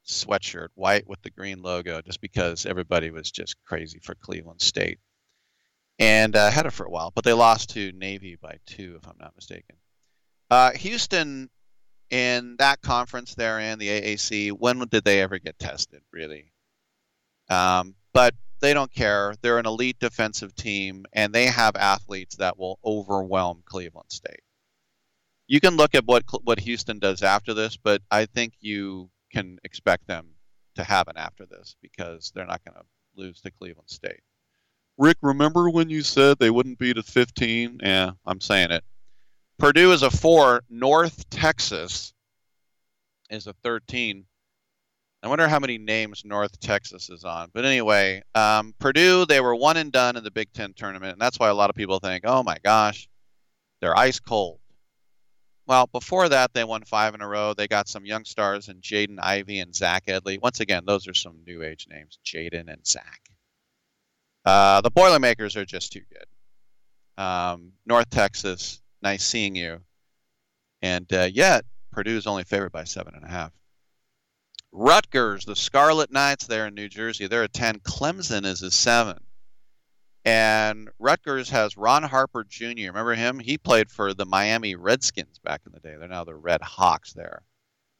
[0.06, 4.99] sweatshirt, white with the green logo, just because everybody was just crazy for Cleveland State.
[5.98, 9.07] And uh, had it for a while, but they lost to Navy by two, if
[9.07, 9.77] I'm not mistaken.
[10.49, 11.49] Uh, Houston,
[12.10, 16.52] in that conference they're in, the AAC, when did they ever get tested, really?
[17.49, 19.36] Um, but they don't care.
[19.41, 24.41] They're an elite defensive team, and they have athletes that will overwhelm Cleveland State.
[25.48, 29.60] You can look at what what Houston does after this, but I think you can
[29.64, 30.28] expect them
[30.76, 32.86] to happen after this because they're not going to
[33.16, 34.22] lose to Cleveland State.
[34.98, 37.80] Rick, remember when you said they wouldn't beat a 15?
[37.84, 38.84] Yeah, I'm saying it.
[39.60, 40.64] Purdue is a four.
[40.70, 42.14] North Texas
[43.30, 44.26] is a 13.
[45.22, 47.49] I wonder how many names North Texas is on.
[47.53, 51.14] But anyway, um, Purdue, they were one and done in the Big Ten tournament.
[51.14, 53.10] And that's why a lot of people think, oh my gosh,
[53.82, 54.60] they're ice cold.
[55.68, 57.54] Well, before that, they won five in a row.
[57.54, 60.40] They got some young stars in Jaden Ivey and Zach Edey.
[60.42, 63.22] Once again, those are some new age names Jaden and Zach.
[64.46, 67.24] Uh, the Boilermakers are just too good.
[67.24, 69.82] Um, North Texas, nice seeing you.
[70.84, 73.52] And uh, yet, Purdue is only favored by seven and a half.
[74.72, 77.80] Rutgers, the Scarlet Knights there in New Jersey, they're a 10.
[77.80, 79.18] Clemson is a 7.
[80.26, 82.88] And Rutgers has Ron Harper Jr.
[82.88, 83.38] Remember him?
[83.38, 85.96] He played for the Miami Redskins back in the day.
[85.98, 87.44] They're now the Red Hawks there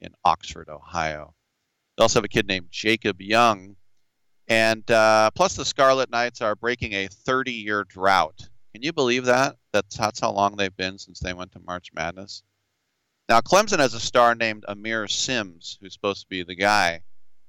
[0.02, 1.36] in Oxford, Ohio.
[1.96, 3.76] They also have a kid named Jacob Young.
[4.48, 8.50] And uh, plus, the Scarlet Knights are breaking a 30 year drought.
[8.74, 9.56] Can you believe that?
[9.72, 12.44] That's, that's how long they've been since they went to March Madness.
[13.30, 17.02] Now, Clemson has a star named Aamir Simms, who's supposed to be the guy.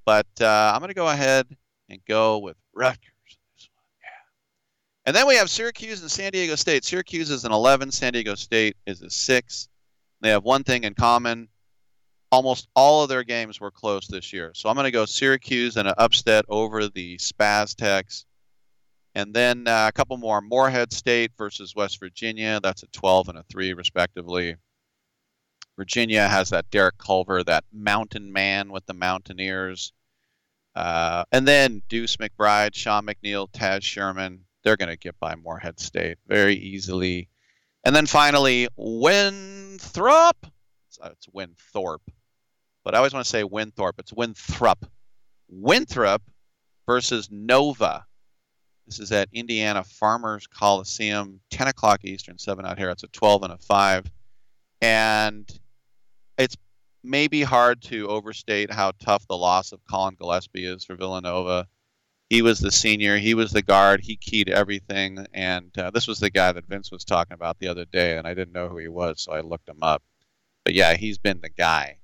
[0.05, 1.47] But uh, I'm going to go ahead
[1.89, 3.16] and go with Rutgers.
[5.07, 6.85] And then we have Syracuse and San Diego State.
[6.85, 9.69] Syracuse is an 11, San Diego State is a 6.
[10.21, 11.49] They have one thing in common.
[12.33, 14.51] Almost all of their games were close this year.
[14.53, 18.25] So I'm going to go Syracuse and an upset over the Spaz Techs.
[19.15, 22.59] And then uh, a couple more Morehead State versus West Virginia.
[22.61, 24.57] That's a 12 and a 3, respectively.
[25.77, 29.93] Virginia has that Derek Culver, that mountain man with the Mountaineers.
[30.75, 34.46] Uh, and then Deuce McBride, Sean McNeil, Taz Sherman.
[34.67, 37.29] They're going to get by Morehead State very easily.
[37.85, 40.45] And then finally, Winthrop.
[40.89, 42.11] It's uh, Winthorpe.
[42.83, 44.01] But I always want to say Winthorpe.
[44.01, 44.85] It's Winthrop.
[45.49, 46.21] Winthrop
[46.85, 48.05] versus Nova.
[48.87, 52.91] This is at Indiana Farmers Coliseum, 10 o'clock Eastern, 7 out here.
[52.91, 54.11] It's a 12 and a 5.
[54.81, 55.49] And
[56.39, 56.57] it's
[57.05, 61.69] maybe hard to overstate how tough the loss of Collin Gillespie is for Villanova.
[62.29, 66.19] He was the senior, he was the guard, he keyed everything, and uh, this was
[66.19, 68.79] the guy that Vince was talking about the other day, and I didn't know who
[68.79, 70.03] he was, so I looked him up.
[70.65, 71.99] But yeah, he's been the guy.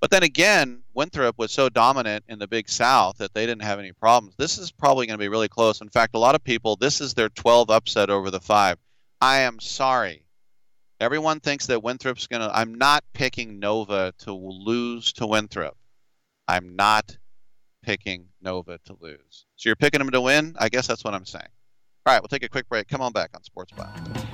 [0.00, 3.78] But then again, Winthrop was so dominant in the Big South that they didn't have
[3.78, 4.34] any problems.
[4.36, 5.80] This is probably going to be really close.
[5.80, 8.76] In fact, a lot of people, this is their 12 upset over the five.
[9.22, 10.26] I am sorry.
[11.00, 12.54] Everyone thinks that Winthrop's going to.
[12.54, 15.76] I'm not picking Nova to lose to Winthrop.
[16.46, 17.16] I'm not
[17.84, 19.46] picking Nova to lose.
[19.56, 20.56] So you're picking them to win?
[20.58, 21.48] I guess that's what I'm saying.
[22.06, 22.88] All right, we'll take a quick break.
[22.88, 24.33] Come on back on Sports Byline.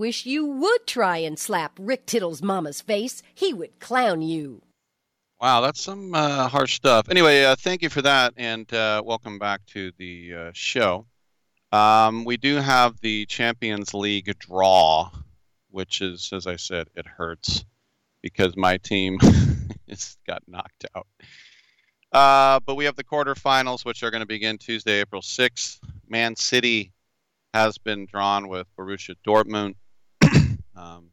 [0.00, 3.22] Wish you would try and slap Rick Tittle's mama's face.
[3.34, 4.62] He would clown you.
[5.38, 7.10] Wow, that's some uh, harsh stuff.
[7.10, 11.04] Anyway, uh, thank you for that, and uh, welcome back to the uh, show.
[11.70, 15.10] Um, we do have the Champions League draw,
[15.70, 17.66] which is, as I said, it hurts
[18.22, 19.18] because my team
[19.88, 21.08] just got knocked out.
[22.10, 25.78] Uh, but we have the quarterfinals, which are going to begin Tuesday, April 6th.
[26.08, 26.90] Man City
[27.52, 29.74] has been drawn with Borussia Dortmund.
[30.80, 31.10] Um,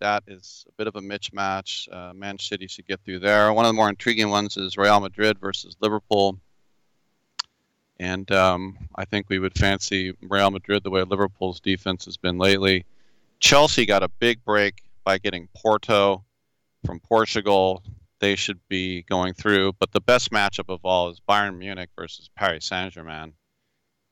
[0.00, 1.88] that is a bit of a mismatch.
[1.92, 3.52] Uh, Man City should get through there.
[3.52, 6.38] One of the more intriguing ones is Real Madrid versus Liverpool.
[7.98, 12.38] And um, I think we would fancy Real Madrid the way Liverpool's defense has been
[12.38, 12.84] lately.
[13.40, 16.24] Chelsea got a big break by getting Porto
[16.84, 17.82] from Portugal.
[18.18, 19.74] They should be going through.
[19.78, 23.32] But the best matchup of all is Bayern Munich versus Paris Saint Germain.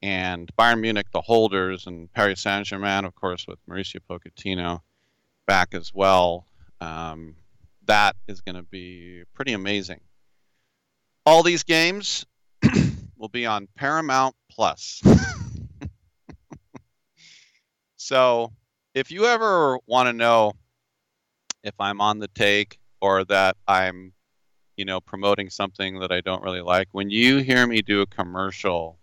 [0.02, 4.80] And Bayern Munich, the holders, and Paris Saint Germain, of course, with Mauricio Pochettino
[5.46, 6.46] back as well.
[6.80, 7.36] Um,
[7.86, 10.00] that is going to be pretty amazing.
[11.24, 12.26] All these games
[13.16, 15.02] will be on Paramount Plus.
[17.96, 18.52] so,
[18.94, 20.52] if you ever want to know
[21.62, 24.12] if I'm on the take or that I'm,
[24.76, 28.06] you know, promoting something that I don't really like, when you hear me do a
[28.06, 28.98] commercial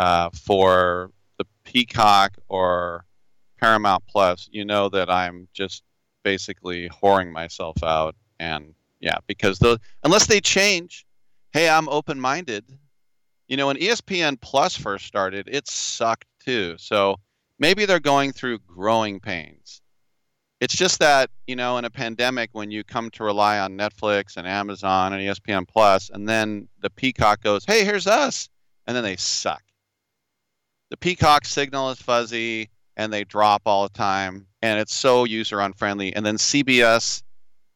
[0.00, 3.04] uh, for the Peacock or
[3.60, 5.82] Paramount Plus, you know that I'm just
[6.22, 8.16] basically whoring myself out.
[8.38, 11.04] And yeah, because the unless they change,
[11.52, 12.64] hey, I'm open-minded.
[13.46, 16.76] You know, when ESPN Plus first started, it sucked too.
[16.78, 17.16] So
[17.58, 19.82] maybe they're going through growing pains.
[20.60, 24.38] It's just that you know, in a pandemic, when you come to rely on Netflix
[24.38, 28.48] and Amazon and ESPN Plus, and then the Peacock goes, "Hey, here's us,"
[28.86, 29.62] and then they suck.
[30.90, 35.60] The Peacock signal is fuzzy and they drop all the time and it's so user
[35.60, 37.22] unfriendly and then cbs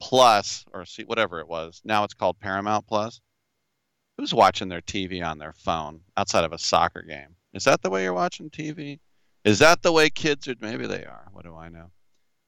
[0.00, 3.20] plus or C- whatever it was now it's called paramount plus.
[4.18, 7.36] Who's watching their tv on their phone outside of a soccer game?
[7.52, 8.98] Is that the way you're watching tv
[9.44, 11.28] is that the way kids are maybe they are.
[11.32, 11.90] What do i know?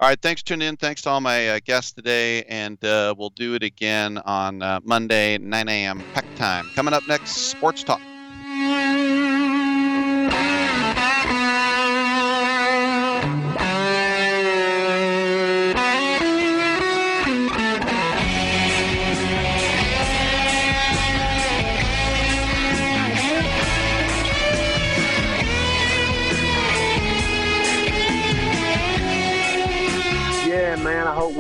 [0.01, 0.77] All right thanks for tuning in.
[0.77, 2.43] Thanks to all my uh, guests today.
[2.43, 6.69] And uh, we'll do it again on uh, monday 9 a.m pack time.
[6.75, 8.01] Coming up next sports talk